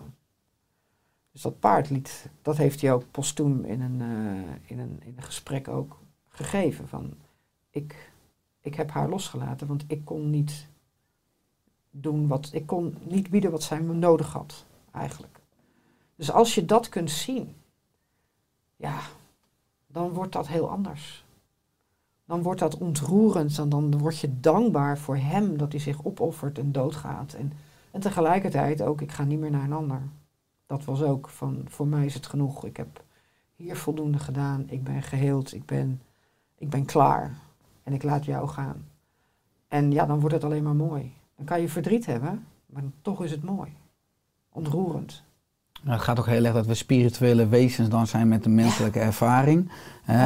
[1.31, 5.13] Dus dat paard liet, dat heeft hij ook postuum in een, eh, in een, in
[5.17, 6.87] een gesprek ook gegeven.
[6.87, 7.13] Van,
[7.69, 8.11] ik,
[8.59, 10.67] ik heb haar losgelaten, want ik kon niet
[11.91, 15.39] doen wat, ik kon niet bieden wat zij me nodig had, eigenlijk.
[16.15, 17.55] Dus als je dat kunt zien,
[18.75, 18.99] ja,
[19.87, 21.23] dan wordt dat heel anders
[22.26, 26.57] dan wordt dat ontroerend en dan word je dankbaar voor hem dat hij zich opoffert
[26.57, 27.34] en doodgaat.
[27.34, 27.53] En,
[27.91, 30.01] en tegelijkertijd ook, ik ga niet meer naar een ander.
[30.65, 32.65] Dat was ook van, voor mij is het genoeg.
[32.65, 33.03] Ik heb
[33.55, 34.69] hier voldoende gedaan.
[34.69, 35.53] Ik ben geheeld.
[35.53, 36.01] Ik ben,
[36.55, 37.38] ik ben klaar.
[37.84, 38.88] En ik laat jou gaan.
[39.67, 41.13] En ja, dan wordt het alleen maar mooi.
[41.36, 43.74] Dan kan je verdriet hebben, maar toch is het mooi.
[44.49, 45.24] Ontroerend.
[45.84, 48.99] Nou, het gaat ook heel erg dat we spirituele wezens dan zijn met een menselijke
[48.99, 49.71] ervaring.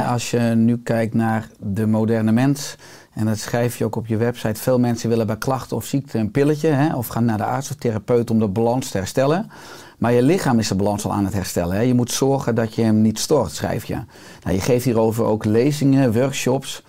[0.08, 2.76] Als je nu kijkt naar de moderne mens,
[3.12, 6.18] en dat schrijf je ook op je website, veel mensen willen bij klachten of ziekte
[6.18, 9.50] een pilletje, hè, of gaan naar de arts of therapeut om de balans te herstellen.
[9.98, 11.76] Maar je lichaam is de balans al aan het herstellen.
[11.76, 11.82] Hè.
[11.82, 13.98] Je moet zorgen dat je hem niet stoort, schrijf je.
[14.42, 16.82] Nou, je geeft hierover ook lezingen, workshops.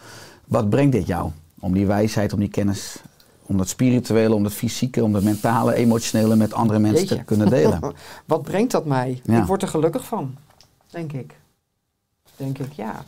[0.47, 1.31] Wat brengt dit jou?
[1.59, 3.01] Om die wijsheid, om die kennis,
[3.47, 7.49] om dat spirituele, om dat fysieke, om dat mentale, emotionele met andere mensen te kunnen
[7.49, 7.79] delen.
[8.25, 9.21] Wat brengt dat mij?
[9.23, 9.39] Ja.
[9.41, 10.35] Ik word er gelukkig van,
[10.89, 11.35] denk ik.
[12.35, 13.03] Denk ik, ja.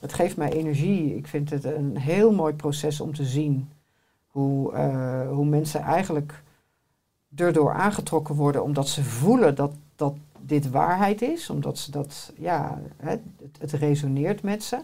[0.00, 1.16] Het geeft mij energie.
[1.16, 3.68] Ik vind het een heel mooi proces om te zien
[4.26, 6.42] hoe, eh, hoe mensen eigenlijk
[7.34, 11.50] erdoor aangetrokken worden omdat ze voelen dat, dat dit waarheid is.
[11.50, 13.20] Omdat ze dat, ja, het,
[13.58, 14.78] het resoneert met ze.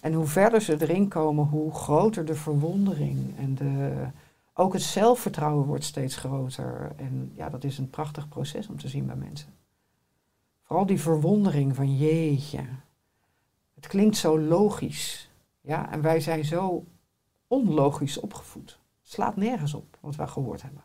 [0.00, 3.92] En hoe verder ze erin komen, hoe groter de verwondering en de,
[4.54, 6.92] ook het zelfvertrouwen wordt steeds groter.
[6.96, 9.54] En ja, dat is een prachtig proces om te zien bij mensen.
[10.62, 12.64] Vooral die verwondering van jeetje.
[13.74, 15.30] Het klinkt zo logisch.
[15.60, 16.84] Ja, en wij zijn zo
[17.46, 18.78] onlogisch opgevoed.
[19.02, 20.82] Het slaat nergens op wat wij gehoord hebben.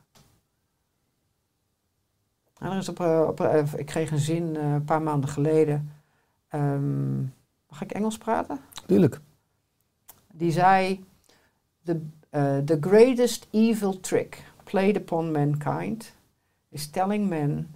[2.60, 5.30] En er is op, eh, op, eh, ik kreeg een zin eh, een paar maanden
[5.30, 5.92] geleden.
[6.48, 7.22] Ehm,
[7.70, 8.60] mag ik Engels praten?
[8.86, 9.20] Tuurlijk.
[10.34, 11.06] die zei:
[11.84, 16.12] the, uh, the greatest evil trick played upon mankind
[16.72, 17.74] is telling men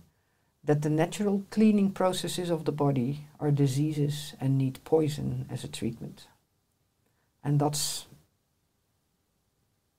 [0.64, 5.68] that the natural cleaning processes of the body are diseases and need poison as a
[5.68, 6.28] treatment.
[7.42, 8.10] En dat is,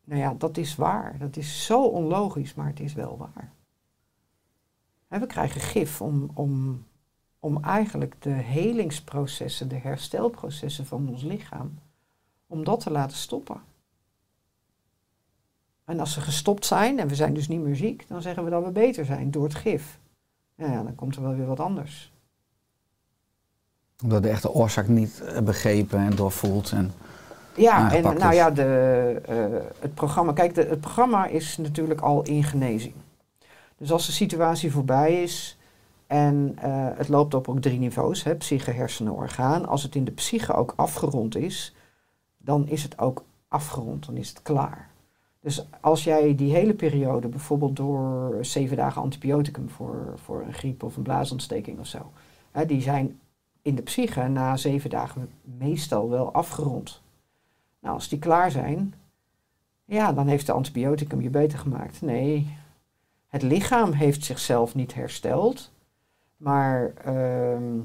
[0.05, 1.19] nou ja, dat is waar.
[1.19, 3.53] Dat is zo onlogisch, maar het is wel waar.
[5.09, 6.85] Hè, we krijgen gif om, om,
[7.39, 11.79] om eigenlijk de helingsprocessen, de herstelprocessen van ons lichaam,
[12.47, 13.69] om dat te laten stoppen.
[15.85, 18.51] En als ze gestopt zijn en we zijn dus niet meer ziek, dan zeggen we
[18.51, 19.99] dat we beter zijn door het gif.
[20.55, 22.13] Ja, ja, dan komt er wel weer wat anders.
[24.03, 26.71] Omdat de echte oorzaak niet eh, begrepen en doorvoelt.
[26.71, 26.93] En,
[27.57, 29.37] Ja, en nou ja, de, eh,
[29.81, 30.33] het programma.
[30.33, 32.95] Kijk, de, het programma is natuurlijk al in genezing.
[33.77, 35.59] Dus als de situatie voorbij is
[36.07, 39.67] en eh, het loopt op ook drie niveaus, hè, psyche, hersenen, orgaan.
[39.67, 41.75] Als het in de psyche ook afgerond is,
[42.37, 44.90] dan is het ook afgerond, dan is het klaar.
[45.41, 50.83] Dus als jij die hele periode bijvoorbeeld door zeven dagen antibioticum voor, voor een griep
[50.83, 52.11] of een blaasontsteking of zo,
[52.51, 53.21] hè, die zijn
[53.63, 57.03] in de psyche na zeven dagen meestal wel afgerond.
[57.81, 58.95] Nou, als die klaar zijn,
[59.85, 62.03] ja, dan heeft de antibioticum je beter gemaakt.
[62.03, 62.57] Nee,
[63.29, 65.71] het lichaam heeft zichzelf niet hersteld,
[66.37, 67.79] maar ehm,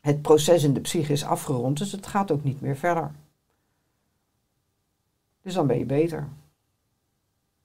[0.00, 3.12] het proces in de psyche is afgerond, dus het gaat ook niet meer verder.
[5.42, 6.28] Dus dan ben je beter.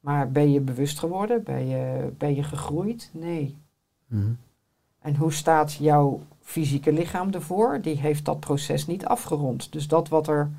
[0.02, 1.44] Maar ben je bewust geworden?
[1.44, 3.10] Ben je, ben je gegroeid?
[3.14, 3.58] Nee.
[4.08, 4.32] Mhm.
[5.00, 7.82] En hoe staat jouw fysieke lichaam ervoor?
[7.82, 9.72] Die heeft dat proces niet afgerond.
[9.72, 10.52] Dus dat wat er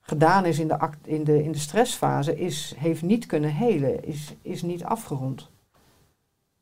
[0.00, 4.04] gedaan is in de, act, in de, in de stressfase, is, heeft niet kunnen helen,
[4.04, 5.50] is, is niet afgerond.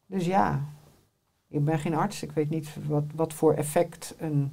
[0.07, 0.65] Dus ja,
[1.49, 2.23] ik ben geen arts.
[2.23, 4.53] Ik weet niet wat, wat voor effect een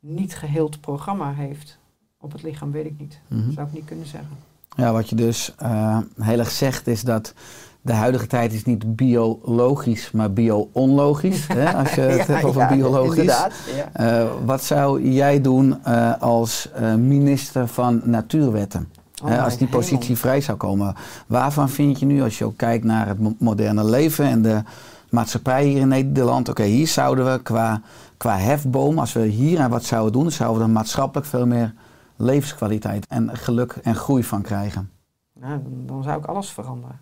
[0.00, 1.78] niet geheeld programma heeft.
[2.18, 3.20] Op het lichaam weet ik niet.
[3.28, 3.50] Mhm.
[3.50, 4.36] Zou ik niet kunnen zeggen.
[4.76, 7.34] Ja, wat je dus eh, heel erg zegt is dat
[7.80, 11.46] de huidige tijd is niet biologisch, maar bio-onlogisch.
[11.76, 13.24] als je het hebt over biologisch.
[13.24, 13.48] Ja.
[13.92, 16.68] Eh, wat zou jij doen eh, als
[16.98, 18.88] minister van Natuurwetten?
[19.24, 20.16] Oh, als die positie hemel.
[20.16, 20.94] vrij zou komen.
[21.26, 24.62] Waarvan vind je nu, als je ook kijkt naar het mo- moderne leven en de
[25.10, 26.48] maatschappij hier in Nederland.
[26.48, 27.80] Oké, hier zouden we qua,
[28.16, 31.74] qua hefboom, als we hier aan wat zouden doen, zouden we er maatschappelijk veel meer
[32.16, 34.90] levenskwaliteit en geluk en groei van krijgen.
[35.32, 37.00] Nou, dan, zou ik alles veranderen.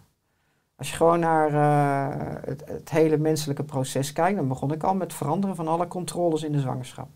[0.76, 4.94] Als je gewoon naar eh, het, het hele menselijke proces kijkt, dan begon ik al
[4.94, 7.08] met veranderen van alle controles in de zwangerschap.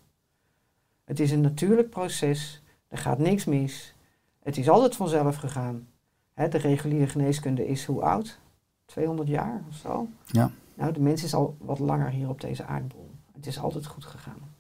[1.05, 3.95] Het is een natuurlijk proces, er gaat niks mis.
[4.43, 5.89] Het is altijd vanzelf gegaan.
[6.35, 8.39] Hè, de reguliere geneeskunde is hoe oud?
[8.85, 10.09] 200 jaar of zo?
[10.27, 10.51] Ja.
[10.75, 13.11] Nou, de mens is al wat langer hier op deze aardbol.
[13.33, 14.55] Het is altijd goed gegaan.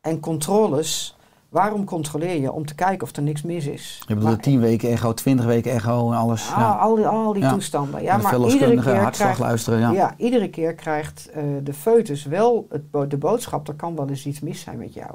[0.00, 1.16] En controles,
[1.50, 2.52] waarom controleer je?
[2.52, 3.98] Om te kijken of er niks mis is.
[4.06, 6.50] Je bedoelt Maar- 10 weken echo, 20 weken echo en alles.
[6.50, 6.72] Ah, ja.
[6.72, 7.52] al die, al die Ja.
[7.52, 8.02] toestanden.
[8.02, 9.78] Ja, maar iedere keer, hartslag krijgt, luisteren.
[9.80, 9.90] Ja.
[9.90, 10.14] ja.
[10.16, 14.40] iedere keer krijgt eh, de foetus wel het, de boodschap, er kan wel eens iets
[14.40, 15.14] mis zijn met jou.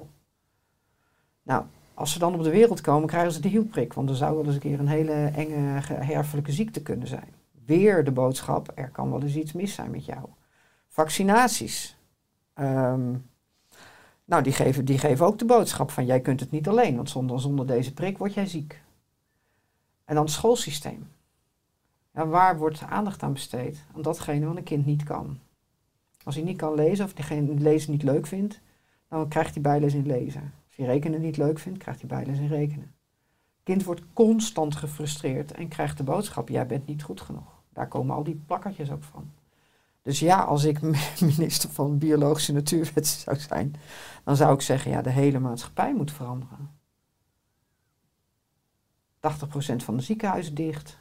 [1.44, 1.64] Nou,
[1.94, 3.94] als ze dan op de wereld komen, krijgen ze de hielprik.
[3.94, 7.34] Want er zou wel eens een keer een hele enge ge- herfelijke ziekte kunnen zijn.
[7.66, 10.20] Weer de boodschap, er kan wel eens iets mis zijn met jou.
[10.90, 11.98] Vaccinaties.
[12.54, 13.14] Ehm,
[14.26, 16.96] nou, die geven, die geven ook de boodschap van jij kunt het niet alleen.
[16.96, 18.82] Want zonder, zonder deze prik word jij ziek.
[20.06, 21.08] En dan het schoolsysteem.
[22.14, 23.84] Ja, waar wordt aandacht aan besteed?
[23.96, 25.40] Aan datgene wat een kind niet kan.
[26.24, 28.62] Als hij niet kan lezen of geen lezen niet leuk vindt,
[29.10, 30.54] dan krijgt hij bijles in lezen.
[30.68, 32.94] Als hij rekenen niet leuk vindt, krijgt hij bijles in rekenen.
[33.64, 37.62] kind wordt constant gefrustreerd en krijgt de boodschap, jij bent niet goed genoeg.
[37.70, 39.32] Daar komen al die plakkertjes ook van.
[40.06, 40.82] Dus ja, als ik
[41.38, 43.76] minister van Biologische Natuurwetten zou zijn,
[44.24, 46.70] dan zou ik zeggen, ja, de hele maatschappij moet veranderen.
[49.18, 50.98] 80% van de ziekenhuizen dicht.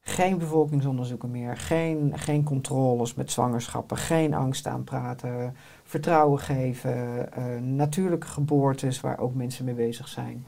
[0.00, 8.26] Geen bevolkingsonderzoeken meer, geen, geen controles met zwangerschappen, geen angst aanpraten, vertrouwen geven, uh, natuurlijke
[8.26, 10.46] geboortes waar ook mensen mee bezig zijn.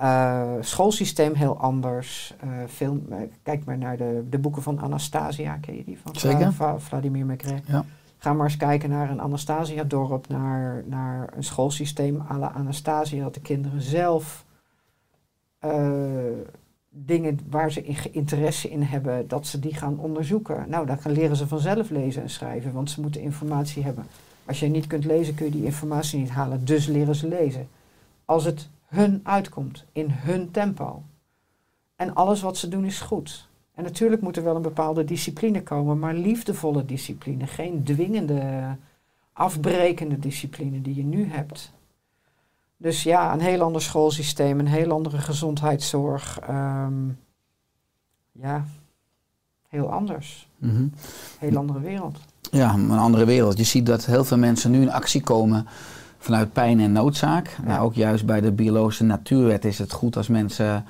[0.00, 2.34] Uh, schoolsysteem heel anders.
[2.44, 3.02] Uh, veel,
[3.42, 6.52] kijk maar naar de, de boeken van Anastasia, ken je die van Zeker.
[6.52, 7.62] Vla, Vladimir Maigret?
[7.66, 7.84] Ja.
[8.16, 13.34] Ga maar eens kijken naar een Anastasia-dorp, naar, naar een schoolsysteem à la Anastasia, dat
[13.34, 14.44] de kinderen zelf
[16.90, 20.64] dingen waar ze interesse in hebben, dat ze die gaan onderzoeken.
[20.68, 24.06] Nou, dan leren ze vanzelf lezen en schrijven, want ze moeten informatie hebben.
[24.44, 27.68] Als je niet kunt lezen, kun je die informatie niet halen, dus leren ze lezen.
[28.24, 31.02] Als het hun uitkomt, in hun tempo.
[31.96, 33.48] En alles wat ze doen is goed.
[33.74, 38.76] En natuurlijk moet er wel een bepaalde discipline komen, maar liefdevolle discipline, geen dwingende,
[39.32, 41.72] afbrekende discipline die je nu hebt.
[42.76, 46.40] Dus ja, een heel ander schoolsysteem, een heel andere gezondheidszorg.
[46.50, 47.18] Um,
[48.32, 48.64] ja,
[49.68, 50.48] heel anders.
[50.58, 50.92] Mm -hmm.
[51.38, 52.18] Heel andere wereld.
[52.50, 53.58] Ja, een andere wereld.
[53.58, 55.66] Je ziet dat heel veel mensen nu in actie komen
[56.24, 57.48] vanuit pijn en noodzaak.
[57.48, 57.68] Ja.
[57.68, 60.84] Nou, ook juist bij de biologische natuurwet is het goed als mensen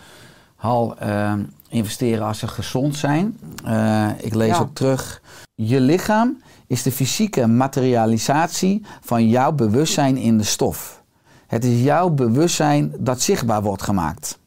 [0.57, 1.33] al uh,
[1.69, 3.39] investeren als ze gezond zijn.
[3.67, 4.59] Uh, ik lees ja.
[4.59, 5.23] ook terug.
[5.55, 11.03] Je lichaam is de fysieke materialisatie van jouw bewustzijn in de stof.
[11.47, 14.39] Het is jouw bewustzijn dat zichtbaar wordt gemaakt.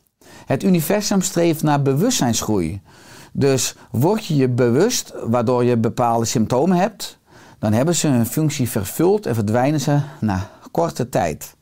[0.46, 2.82] Het universum streeft naar bewustzijnsgroei.
[3.32, 7.18] Dus word je je bewust waardoor je bepaalde symptomen hebt,
[7.60, 11.56] dan hebben ze hun functie vervuld en verdwijnen ze na korte tijd.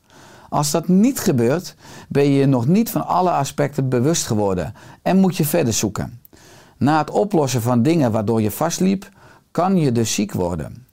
[0.48, 1.74] Als dat niet gebeurt,
[2.08, 6.20] ben je nog niet van alle aspecten bewust geworden en moet je verder zoeken.
[6.78, 9.08] Na het oplossen van dingen waardoor je vastliep,
[9.50, 10.86] kan je dus ziek worden.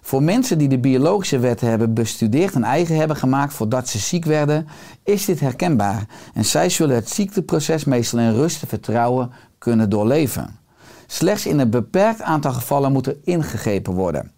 [0.00, 4.24] Voor mensen die de biologische wetten hebben bestudeerd en eigen hebben gemaakt voordat ze ziek
[4.24, 4.66] werden,
[5.04, 6.06] is dit herkenbaar.
[6.34, 10.58] En zij zullen het ziekteproces meestal in rust en vertrouwen kunnen doorleven.
[11.06, 14.37] Slechts in een beperkt aantal gevallen moet er ingegrepen worden.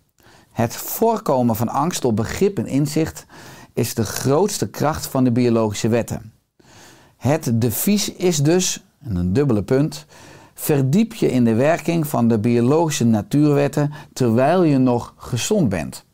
[0.61, 3.27] Het voorkomen van angst door begrip en inzicht
[3.73, 6.33] is de grootste kracht van de biologische wetten.
[7.17, 10.07] Het devies is dus, en een dubbele punt,
[10.55, 16.05] verdiep je in de werking van de biologische natuurwetten terwijl je nog gezond bent.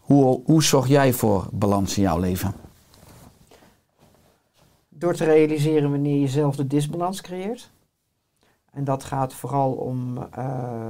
[0.00, 2.54] Hoe, hoe zorg jij voor balans in jouw leven?
[4.88, 7.70] Door te realiseren wanneer je zelf de disbalans creëert.
[8.70, 10.88] En dat gaat vooral om uh,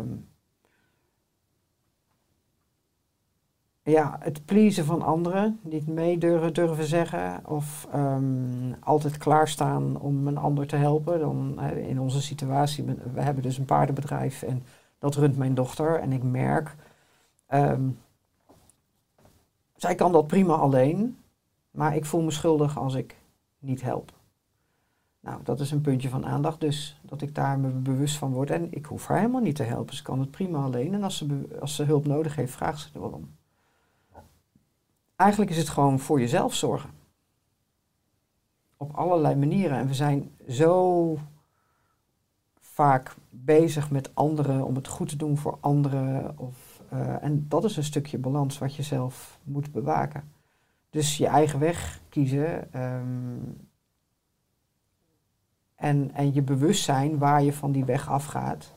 [3.85, 10.39] ja, het pleasen van anderen, niet mee durven, zeggen of um, altijd klaarstaan om een
[10.39, 11.19] ander te helpen.
[11.19, 14.63] Dan, in onze situatie, we hebben dus een paardenbedrijf en
[14.99, 16.77] dat runt mijn dochter en ik merk,
[17.49, 17.99] um,
[19.77, 21.17] zij kan dat prima alleen,
[21.71, 23.17] maar ik voel me schuldig als ik
[23.59, 24.13] niet help.
[25.21, 28.51] Nou, dat is een puntje van aandacht, dus dat ik daar me bewust van word.
[28.51, 30.95] En ik hoef haar helemaal niet te helpen, ze kan het prima alleen.
[30.95, 33.29] En als ze, als ze hulp nodig heeft, vraagt ze er wel om.
[35.17, 36.91] Eigenlijk is het gewoon voor jezelf zorgen.
[38.77, 39.79] Op allerlei manieren.
[39.79, 41.19] En we zijn zo
[42.61, 46.39] vaak bezig met anderen om het goed te doen voor anderen.
[46.39, 50.33] Of, uh, en dat is een stukje balans wat je zelf moet bewaken.
[50.91, 52.81] Dus je eigen weg kiezen.
[52.83, 53.69] Um,
[55.75, 58.75] en, en je bewustzijn waar je van die weg afgaat.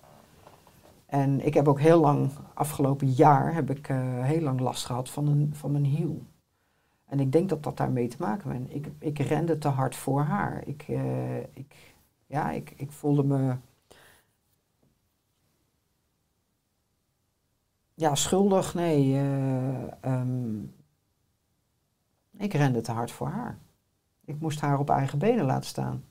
[1.08, 5.10] En ik heb ook heel lang, afgelopen jaar, heb ik uh, heel lang last gehad
[5.10, 6.26] van, een, van mijn hiel.
[7.05, 8.74] En ik denk dat dat daarmee te maken heeft.
[8.74, 10.68] Ik, ik rende te hard voor haar.
[10.68, 11.95] Ik, uh, ik,
[12.26, 13.55] ja, ik, ik voelde me
[17.93, 18.74] ja, schuldig.
[18.74, 20.76] Nee, uh, um,
[22.38, 23.58] ik rende te hard voor haar.
[24.26, 26.03] Ik moest haar op eigen benen laten staan.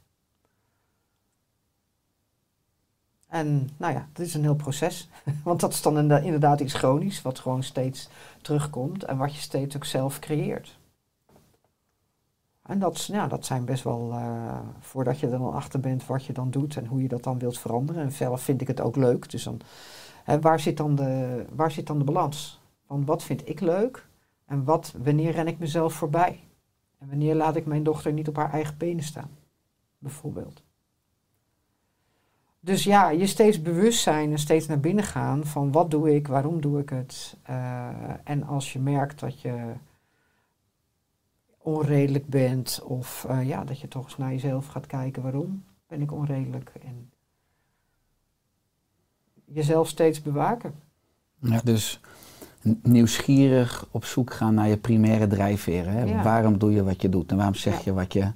[3.27, 5.09] En nou ja, het is een heel proces.
[5.45, 8.09] Want dat is dan inderdaad iets chronisch, wat gewoon steeds
[8.43, 10.79] terugkomt en wat je steeds ook zelf creëert.
[12.67, 16.25] En dat, ja, dat zijn best wel, uh, voordat je er dan achter bent wat
[16.25, 18.03] je dan doet en hoe je dat dan wilt veranderen.
[18.03, 19.31] En zelf vind ik het ook leuk.
[19.31, 19.61] Dus dan,
[20.25, 22.61] hè, waar, zit dan de, waar zit dan de balans?
[22.87, 24.09] Van wat vind ik leuk
[24.47, 26.41] en wat, wanneer ren ik mezelf voorbij?
[26.99, 29.31] En wanneer laat ik mijn dochter niet op haar eigen benen staan?
[29.99, 30.63] Bijvoorbeeld.
[32.67, 36.29] Dus ja, je steeds bewust zijn en steeds naar binnen gaan van wat doe ik,
[36.29, 37.37] waarom doe ik het.
[37.43, 37.89] Eh,
[38.25, 39.73] en als je merkt dat je
[41.59, 46.01] onredelijk bent of eh, ja, dat je toch eens naar jezelf gaat kijken waarom ben
[46.01, 46.73] ik onredelijk.
[46.85, 47.11] En
[49.45, 50.75] jezelf steeds bewaken.
[51.39, 52.01] Ja, dus
[52.83, 55.93] nieuwsgierig op zoek gaan naar je primaire drijfveren.
[55.93, 56.03] Hè?
[56.05, 56.23] Ja.
[56.23, 57.81] Waarom doe je wat je doet en waarom zeg Ja.
[57.85, 58.33] je wat je.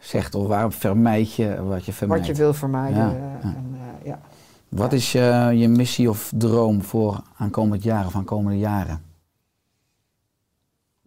[0.00, 2.26] Zegt of waarom vermijd je wat je vermijdt.
[2.26, 2.98] Wat je wil vermijden.
[2.98, 3.44] Ja, eh.
[3.44, 4.20] En, eh, ja.
[4.68, 9.02] Wat is je, je missie of droom voor aankomend jaar of aankomende jaren?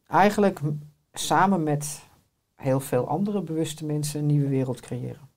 [0.07, 0.59] Eigenlijk
[1.13, 2.01] samen met
[2.55, 5.31] heel veel andere bewuste mensen een nieuwe wereld creëren.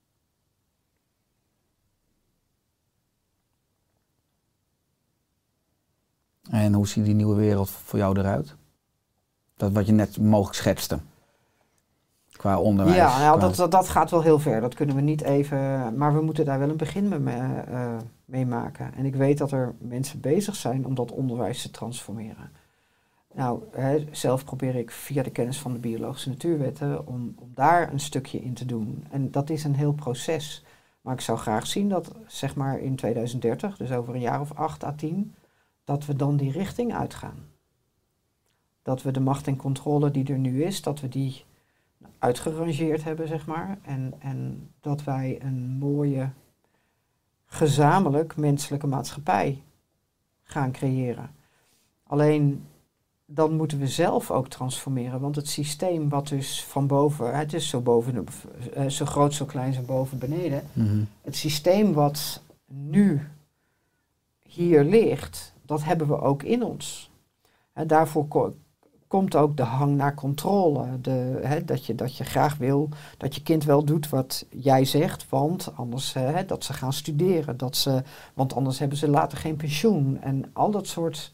[6.50, 8.54] En hoe ziet die nieuwe wereld voor jou eruit?
[9.56, 10.98] Dat wat je net mogelijk schetste.
[12.36, 12.96] Qua onderwijs.
[12.96, 14.60] Ja, nou, qua- dat, dat, dat gaat wel heel ver.
[14.60, 15.96] Dat kunnen we niet even.
[15.96, 17.42] Maar we moeten daar wel een begin mee,
[18.24, 18.94] mee maken.
[18.94, 22.50] En ik weet dat er mensen bezig zijn om dat onderwijs te transformeren.
[23.34, 27.92] Nou, hè, zelf probeer ik via de kennis van de biologische natuurwetten om, om daar
[27.92, 29.04] een stukje in te doen.
[29.10, 30.64] En dat is een heel proces.
[31.00, 34.52] Maar ik zou graag zien dat, zeg maar in 2030, dus over een jaar of
[34.54, 35.34] acht à tien,
[35.84, 37.36] dat we dan die richting uitgaan.
[38.82, 41.44] Dat we de macht en controle die er nu is, dat we die
[42.18, 43.78] uitgerangeerd hebben, zeg maar.
[43.82, 46.30] En, en dat wij een mooie,
[47.46, 49.62] gezamenlijk menselijke maatschappij
[50.42, 51.30] gaan creëren.
[52.02, 52.66] Alleen
[53.26, 55.20] dan moeten we zelf ook transformeren.
[55.20, 58.26] Want het systeem wat dus van boven, het is zo, boven,
[58.74, 60.62] eh, zo groot, zo klein, zo boven, beneden.
[60.72, 61.02] Mhm.
[61.22, 63.28] Het systeem wat nu
[64.42, 67.10] hier ligt, dat hebben we ook in ons.
[67.72, 68.28] En daarvoor
[69.16, 71.00] komt ook de hang naar controle.
[71.00, 74.84] De, hè, dat, je, dat je graag wil dat je kind wel doet wat jij
[74.84, 77.56] zegt, want anders hè, dat ze gaan studeren.
[77.56, 78.02] Dat ze,
[78.34, 80.20] want anders hebben ze later geen pensioen.
[80.20, 81.32] En al dat soort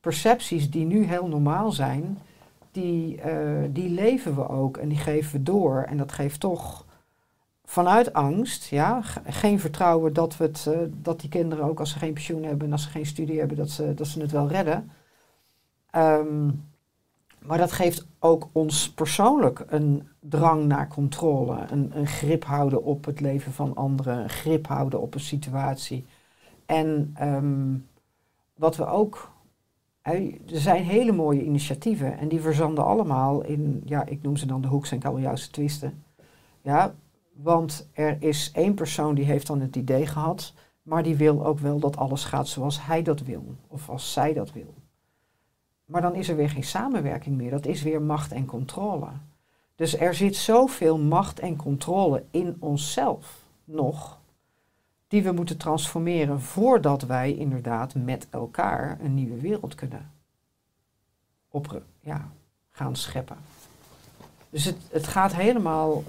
[0.00, 2.18] percepties die nu heel normaal zijn,
[2.72, 5.82] die, eh, die leven we ook en die geven we door.
[5.88, 6.86] En dat geeft toch
[7.64, 11.90] vanuit angst, ja, ge- geen vertrouwen dat, we het, eh, dat die kinderen ook als
[11.92, 14.30] ze geen pensioen hebben en als ze geen studie hebben, dat ze, dat ze het
[14.30, 14.90] wel redden.
[15.90, 16.50] Ehm,
[17.48, 23.04] maar dat geeft ook ons persoonlijk een drang naar controle, een, een grip houden op
[23.04, 26.06] het leven van anderen, een grip houden op een situatie.
[26.66, 27.76] En ehm,
[28.54, 29.30] wat we ook.
[30.02, 34.60] er zijn hele mooie initiatieven en die verzanden allemaal in, ja, ik noem ze dan
[34.60, 36.02] de hoeks en kabeljauwse twisten.
[36.62, 36.94] Ja,
[37.32, 41.58] want er is één persoon die heeft dan het idee gehad, maar die wil ook
[41.58, 44.74] wel dat alles gaat zoals hij dat wil of als zij dat wil.
[45.88, 49.06] Maar dan is er weer geen samenwerking meer, dat is weer macht en controle.
[49.74, 54.18] Dus er zit zoveel macht en controle in onszelf nog,
[55.08, 60.10] die we moeten transformeren voordat wij inderdaad met elkaar een nieuwe wereld kunnen
[61.48, 62.28] op, ja,
[62.70, 63.36] gaan scheppen.
[64.50, 66.02] Dus het, het gaat helemaal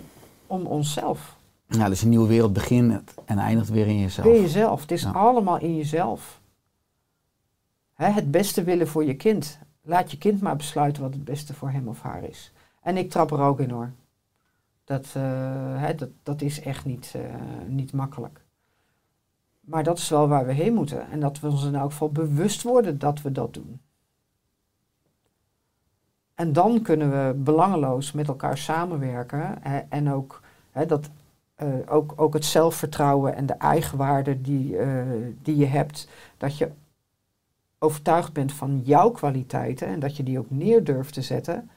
[0.47, 1.35] om onszelf.
[1.67, 4.27] Ja, dus een nieuwe wereld begint en eindigt weer in jezelf.
[4.27, 4.81] Weer jezelf.
[4.81, 5.11] Het is Ja.
[5.11, 6.39] allemaal in jezelf.
[7.93, 9.59] Hè, het beste willen voor je kind.
[9.89, 12.51] Laat je kind maar besluiten wat het beste voor hem of haar is.
[12.81, 13.91] En ik trap er ook in hoor.
[14.83, 15.23] Dat, eh,
[15.81, 17.21] hè, dat, dat is echt niet, eh,
[17.67, 18.41] niet makkelijk.
[19.59, 21.09] Maar dat is wel waar we heen moeten.
[21.09, 23.81] En dat we ons in elk geval bewust worden dat we dat doen.
[26.35, 29.57] En dan kunnen we belangeloos met elkaar samenwerken.
[29.61, 31.09] Hè, en ook, hè, dat,
[31.55, 34.77] eh, ook, ook het zelfvertrouwen en de eigenwaarde die,
[35.41, 36.09] die je hebt.
[36.37, 36.71] Dat je
[37.79, 41.69] overtuigd bent van jouw kwaliteiten en dat je die ook neer durft te zetten.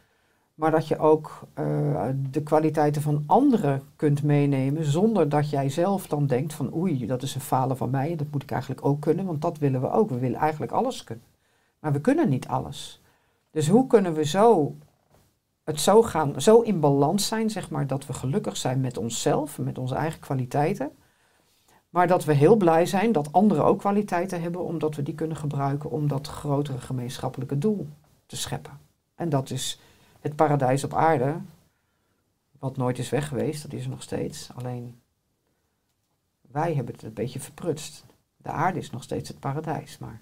[0.55, 6.07] Maar dat je ook eh, de kwaliteiten van anderen kunt meenemen zonder dat jij zelf
[6.07, 9.01] dan denkt van oei, dat is een falen van mij, dat moet ik eigenlijk ook
[9.01, 10.09] kunnen, want dat willen we ook.
[10.09, 11.25] We willen eigenlijk alles kunnen.
[11.79, 13.03] Maar we kunnen niet alles.
[13.51, 14.77] Dus hoe kunnen we zo
[15.65, 19.59] het zo gaan, zo in balans zijn, zeg maar, dat we gelukkig zijn met onszelf,
[19.59, 20.91] met onze eigen kwaliteiten.
[21.93, 25.36] Maar dat we heel blij zijn dat anderen ook kwaliteiten hebben, omdat we die kunnen
[25.36, 27.88] gebruiken om dat grotere gemeenschappelijke doel
[28.26, 28.78] te scheppen.
[29.14, 29.80] En dat is
[30.20, 31.36] het paradijs op aarde,
[32.59, 34.51] wat nooit is weg geweest, dat is er nog steeds.
[34.55, 35.01] Alleen
[36.40, 38.05] wij hebben het een beetje verprutst.
[38.36, 40.20] De aarde is nog steeds het paradijs, maar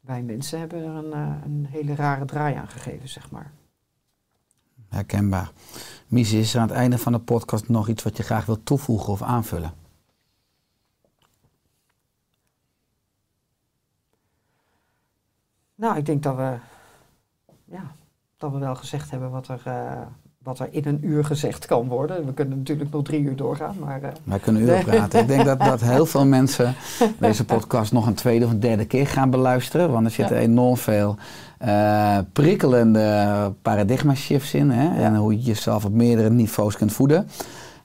[0.00, 3.52] wij mensen hebben er een, eh, een hele rare draai aan gegeven, zeg maar.
[4.88, 5.52] Herkenbaar.
[6.06, 8.66] Mies, is er aan het einde van de podcast nog iets wat je graag wilt
[8.66, 9.81] toevoegen of aanvullen?
[15.74, 16.52] Nou, ik denk dat we,
[17.64, 17.82] ja,
[18.38, 20.00] dat we wel gezegd hebben wat er, eh,
[20.38, 22.26] wat er in een uur gezegd kan worden.
[22.26, 24.02] We kunnen natuurlijk nog drie uur doorgaan, maar...
[24.02, 25.20] eh, Wij kunnen uren praten.
[25.20, 26.74] Ik denk dat, dat heel veel mensen
[27.18, 29.90] deze podcast nog een tweede of een derde keer gaan beluisteren.
[29.90, 30.42] Want er zitten Ja.
[30.42, 31.16] enorm veel
[31.58, 34.70] eh, prikkelende paradigma shifts in.
[34.70, 35.02] Hè?
[35.02, 37.28] En hoe je jezelf op meerdere niveaus kunt voeden.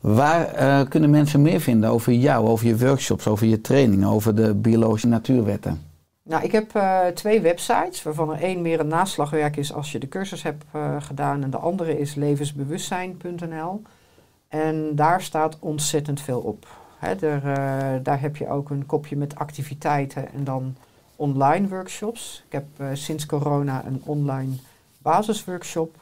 [0.02, 0.46] Waar
[0.88, 5.08] kunnen mensen meer vinden over jou, over je workshops, over je trainingen, over de biologische
[5.08, 5.82] natuurwetten?
[6.28, 10.00] Nou, ik heb eh, twee websites, waarvan er één meer een naslagwerk is als je
[10.00, 11.44] de cursus hebt eh, gedaan.
[11.44, 13.82] En de andere is levensbewustzijn.nl.
[14.48, 16.68] En daar staat ontzettend veel op.
[17.00, 20.76] Hè, er, eh, daar heb je ook een kopje met activiteiten en dan
[21.16, 22.44] online workshops.
[22.48, 24.56] Ik heb sinds corona een online
[24.98, 25.96] basisworkshop.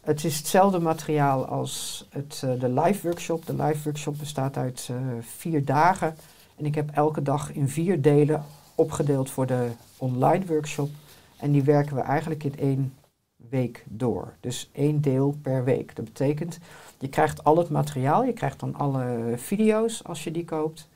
[0.00, 3.46] Het is hetzelfde materiaal als het, de live workshop.
[3.46, 4.90] De live workshop bestaat uit
[5.20, 6.16] vier dagen.
[6.56, 8.44] En ik heb elke dag in vier delen
[8.74, 10.90] opgedeeld voor de online workshop.
[11.36, 12.94] En die werken we eigenlijk in één
[13.36, 14.36] week door.
[14.40, 15.96] Dus één deel per week.
[15.96, 16.58] Dat betekent,
[16.98, 18.24] je krijgt al het materiaal.
[18.24, 20.88] Je krijgt dan alle video's als je die koopt.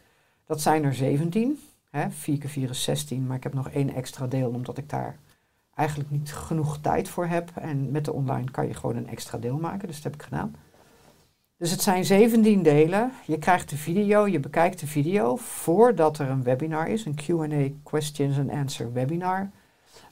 [0.46, 1.58] Dat zijn er 17.
[1.90, 2.10] Hè?
[2.10, 3.26] 4 keer 4 is 16.
[3.26, 5.18] Maar ik heb nog één extra deel omdat ik daar
[5.74, 7.50] eigenlijk niet genoeg tijd voor heb.
[7.54, 9.86] En met de online kan je gewoon een extra deel maken.
[9.86, 10.54] Dus dat heb ik gedaan.
[11.58, 13.12] Dus het zijn 17 delen.
[13.26, 17.68] Je krijgt de video, je bekijkt de video voordat er een webinar is, een QA
[17.82, 19.50] Questions and Answer webinar,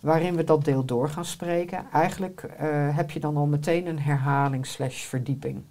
[0.01, 1.87] waarin we dat deel door gaan spreken.
[1.93, 5.63] Eigenlijk eh, heb je dan al meteen een herhaling slash verdieping.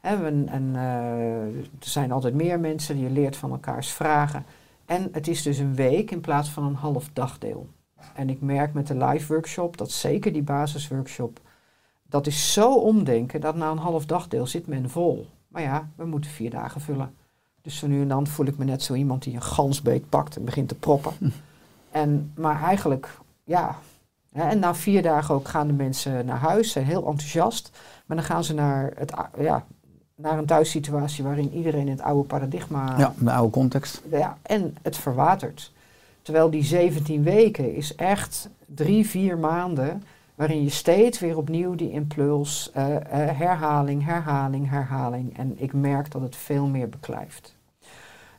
[0.00, 4.44] Eh, er zijn altijd meer mensen, je leert van elkaars vragen.
[4.86, 7.68] En het is dus een week in plaats van een half dagdeel.
[8.14, 11.40] En ik merk met de live workshop dat zeker die basisworkshop
[12.10, 15.26] dat is zo omdenken dat na een half dagdeel zit men vol.
[15.48, 17.14] Maar ja, we moeten vier dagen vullen.
[17.62, 20.36] Dus zo nu en dan voel ik me net zo iemand die een gansbeek pakt
[20.36, 21.12] en begint te proppen.
[21.90, 23.08] En, maar eigenlijk,
[23.44, 23.78] ja.
[24.32, 27.70] En na vier dagen ook gaan de mensen naar huis, zijn heel enthousiast.
[28.06, 29.64] Maar dan gaan ze naar, het, ja,
[30.14, 34.02] naar een thuissituatie waarin iedereen in het oude paradigma Ja, de oude context.
[34.10, 35.72] ja, en het verwatert.
[36.22, 40.02] Terwijl die 17 weken is echt drie, vier maanden
[40.40, 45.36] waarin je steeds weer opnieuw die impuls, eh, eh, herhaling, herhaling, herhaling.
[45.36, 47.56] En ik merk dat het veel meer beklijft.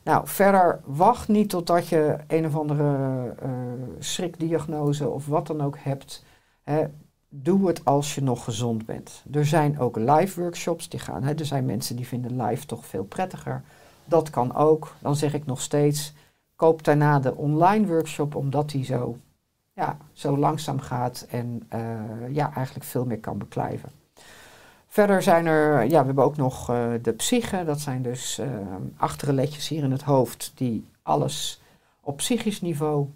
[0.02, 2.94] Nou, verder wacht niet totdat je een of andere
[3.42, 3.50] eh,
[3.98, 6.24] schrikdiagnose of wat dan ook hebt.
[6.62, 6.84] Hè.
[7.28, 9.24] Doe het als je nog gezond bent.
[9.32, 11.22] Er zijn ook live workshops die gaan.
[11.22, 11.34] Hè.
[11.34, 13.62] Er zijn mensen die vinden live toch veel prettiger.
[14.04, 14.94] Dat kan ook.
[14.98, 16.14] Dan zeg ik nog steeds,
[16.56, 19.16] koop daarna de online workshop omdat die zo,
[19.74, 21.80] ja, zo langzaam gaat en eh,
[22.30, 23.90] ja, eigenlijk veel meer kan beklijven.
[24.86, 27.64] Verder zijn er, ja, we hebben ook nog eh, de psyche.
[27.64, 28.48] Dat zijn dus eh
[28.96, 31.62] achterreletjes hier in het hoofd die alles
[32.00, 33.08] op psychisch niveau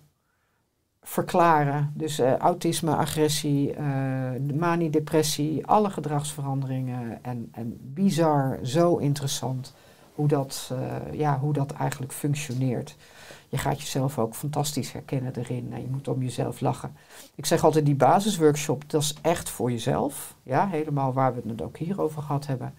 [1.02, 1.92] verklaren.
[1.94, 7.24] Dus autisme, agressie, eh manie, depressie, alle gedragsveranderingen.
[7.24, 9.74] En, en bizar, zo interessant
[10.14, 10.72] hoe dat,
[11.12, 12.96] ja, hoe dat eigenlijk functioneert.
[13.48, 16.96] Je gaat jezelf ook fantastisch herkennen erin en je moet om jezelf lachen.
[17.34, 20.36] Ik zeg altijd, die basisworkshop, dat is echt voor jezelf.
[20.42, 22.74] Ja, helemaal waar we het ook hier over gehad hebben.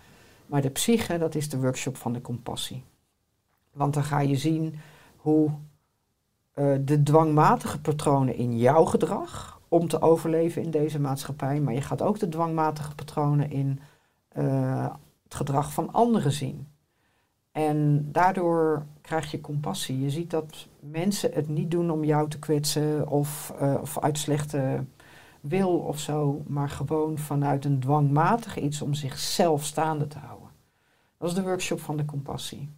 [0.46, 2.84] Maar de psyche, dat is de workshop van de compassie.
[3.72, 4.76] Want dan ga je zien
[5.16, 5.52] hoe
[6.54, 11.82] eh, de dwangmatige patronen in jouw gedrag om te overleven in deze maatschappij, maar je
[11.82, 13.80] gaat ook de dwangmatige patronen in
[14.28, 14.94] eh,
[15.24, 16.68] het gedrag van anderen zien.
[17.58, 20.02] En daardoor krijg je compassie.
[20.02, 24.18] Je ziet dat mensen het niet doen om jou te kwetsen of, eh, of uit
[24.18, 24.84] slechte
[25.42, 30.50] wil of zo, maar gewoon vanuit een dwangmatig iets om zichzelf staande te houden.
[31.18, 32.70] Dat is de workshop van de compassie.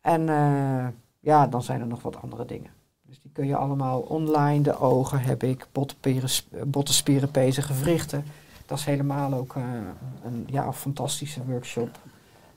[0.00, 0.86] En eh,
[1.20, 2.70] ja, dan zijn er nog wat andere dingen.
[3.02, 4.62] Dus die kun je allemaal online.
[4.62, 6.30] De ogen heb ik, bottenperen,
[6.66, 8.24] bottenspieren, pezen, gewrichten.
[8.66, 9.62] Dat is helemaal ook eh,
[10.24, 11.98] een ja, fantastische workshop.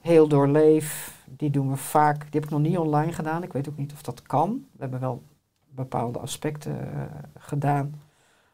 [0.01, 2.19] Heel doorleef, die doen we vaak.
[2.21, 3.43] Die heb ik nog niet online gedaan.
[3.43, 4.65] Ik weet ook niet of dat kan.
[4.71, 5.21] We hebben wel
[5.69, 7.01] bepaalde aspecten eh,
[7.37, 8.01] gedaan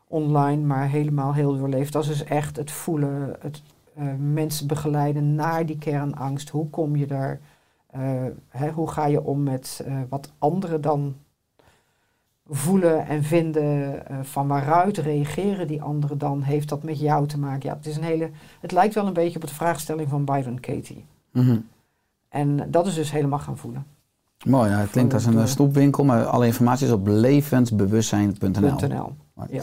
[0.08, 1.90] online, maar helemaal heel doorleef.
[1.90, 3.62] Dat is dus echt het voelen, het
[3.96, 6.50] eh, mensen begeleiden naar die kernangst.
[6.50, 7.40] Hoe kom je daar?
[7.88, 11.16] eh, hè, hoe ga je om met wat anderen dan
[12.48, 14.04] voelen en vinden?
[14.26, 16.42] van waaruit reageren die anderen dan?
[16.42, 17.70] Heeft dat met jou te maken?
[17.70, 18.30] Ja, het, is een hele,
[18.60, 21.06] het lijkt wel een beetje op de vraagstelling van Byron Katie.
[21.32, 21.58] Mhm.
[22.34, 23.86] En dat is dus helemaal gaan voelen.
[24.46, 28.88] Mooi, ja, het klinkt als een eh, stoepwinkel, maar alle informatie is op levensbewustzijn.nl.
[28.88, 29.16] .nl.
[29.50, 29.62] Ja.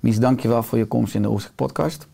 [0.00, 2.08] Mies, dankjewel voor je komst in de Oerstek podcast.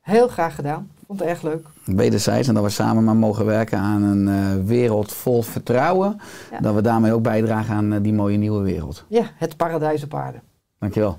[0.00, 0.90] Heel graag gedaan.
[1.06, 1.66] Vond het erg leuk.
[1.84, 6.20] Wederzijds en dat we samen maar mogen werken aan een eh, wereld vol vertrouwen.
[6.50, 6.60] Ja.
[6.60, 9.04] Dat we daarmee ook bijdragen aan eh, die mooie nieuwe wereld.
[9.08, 10.40] Ja, het paradijs op aarde.
[10.78, 11.16] Dankjewel.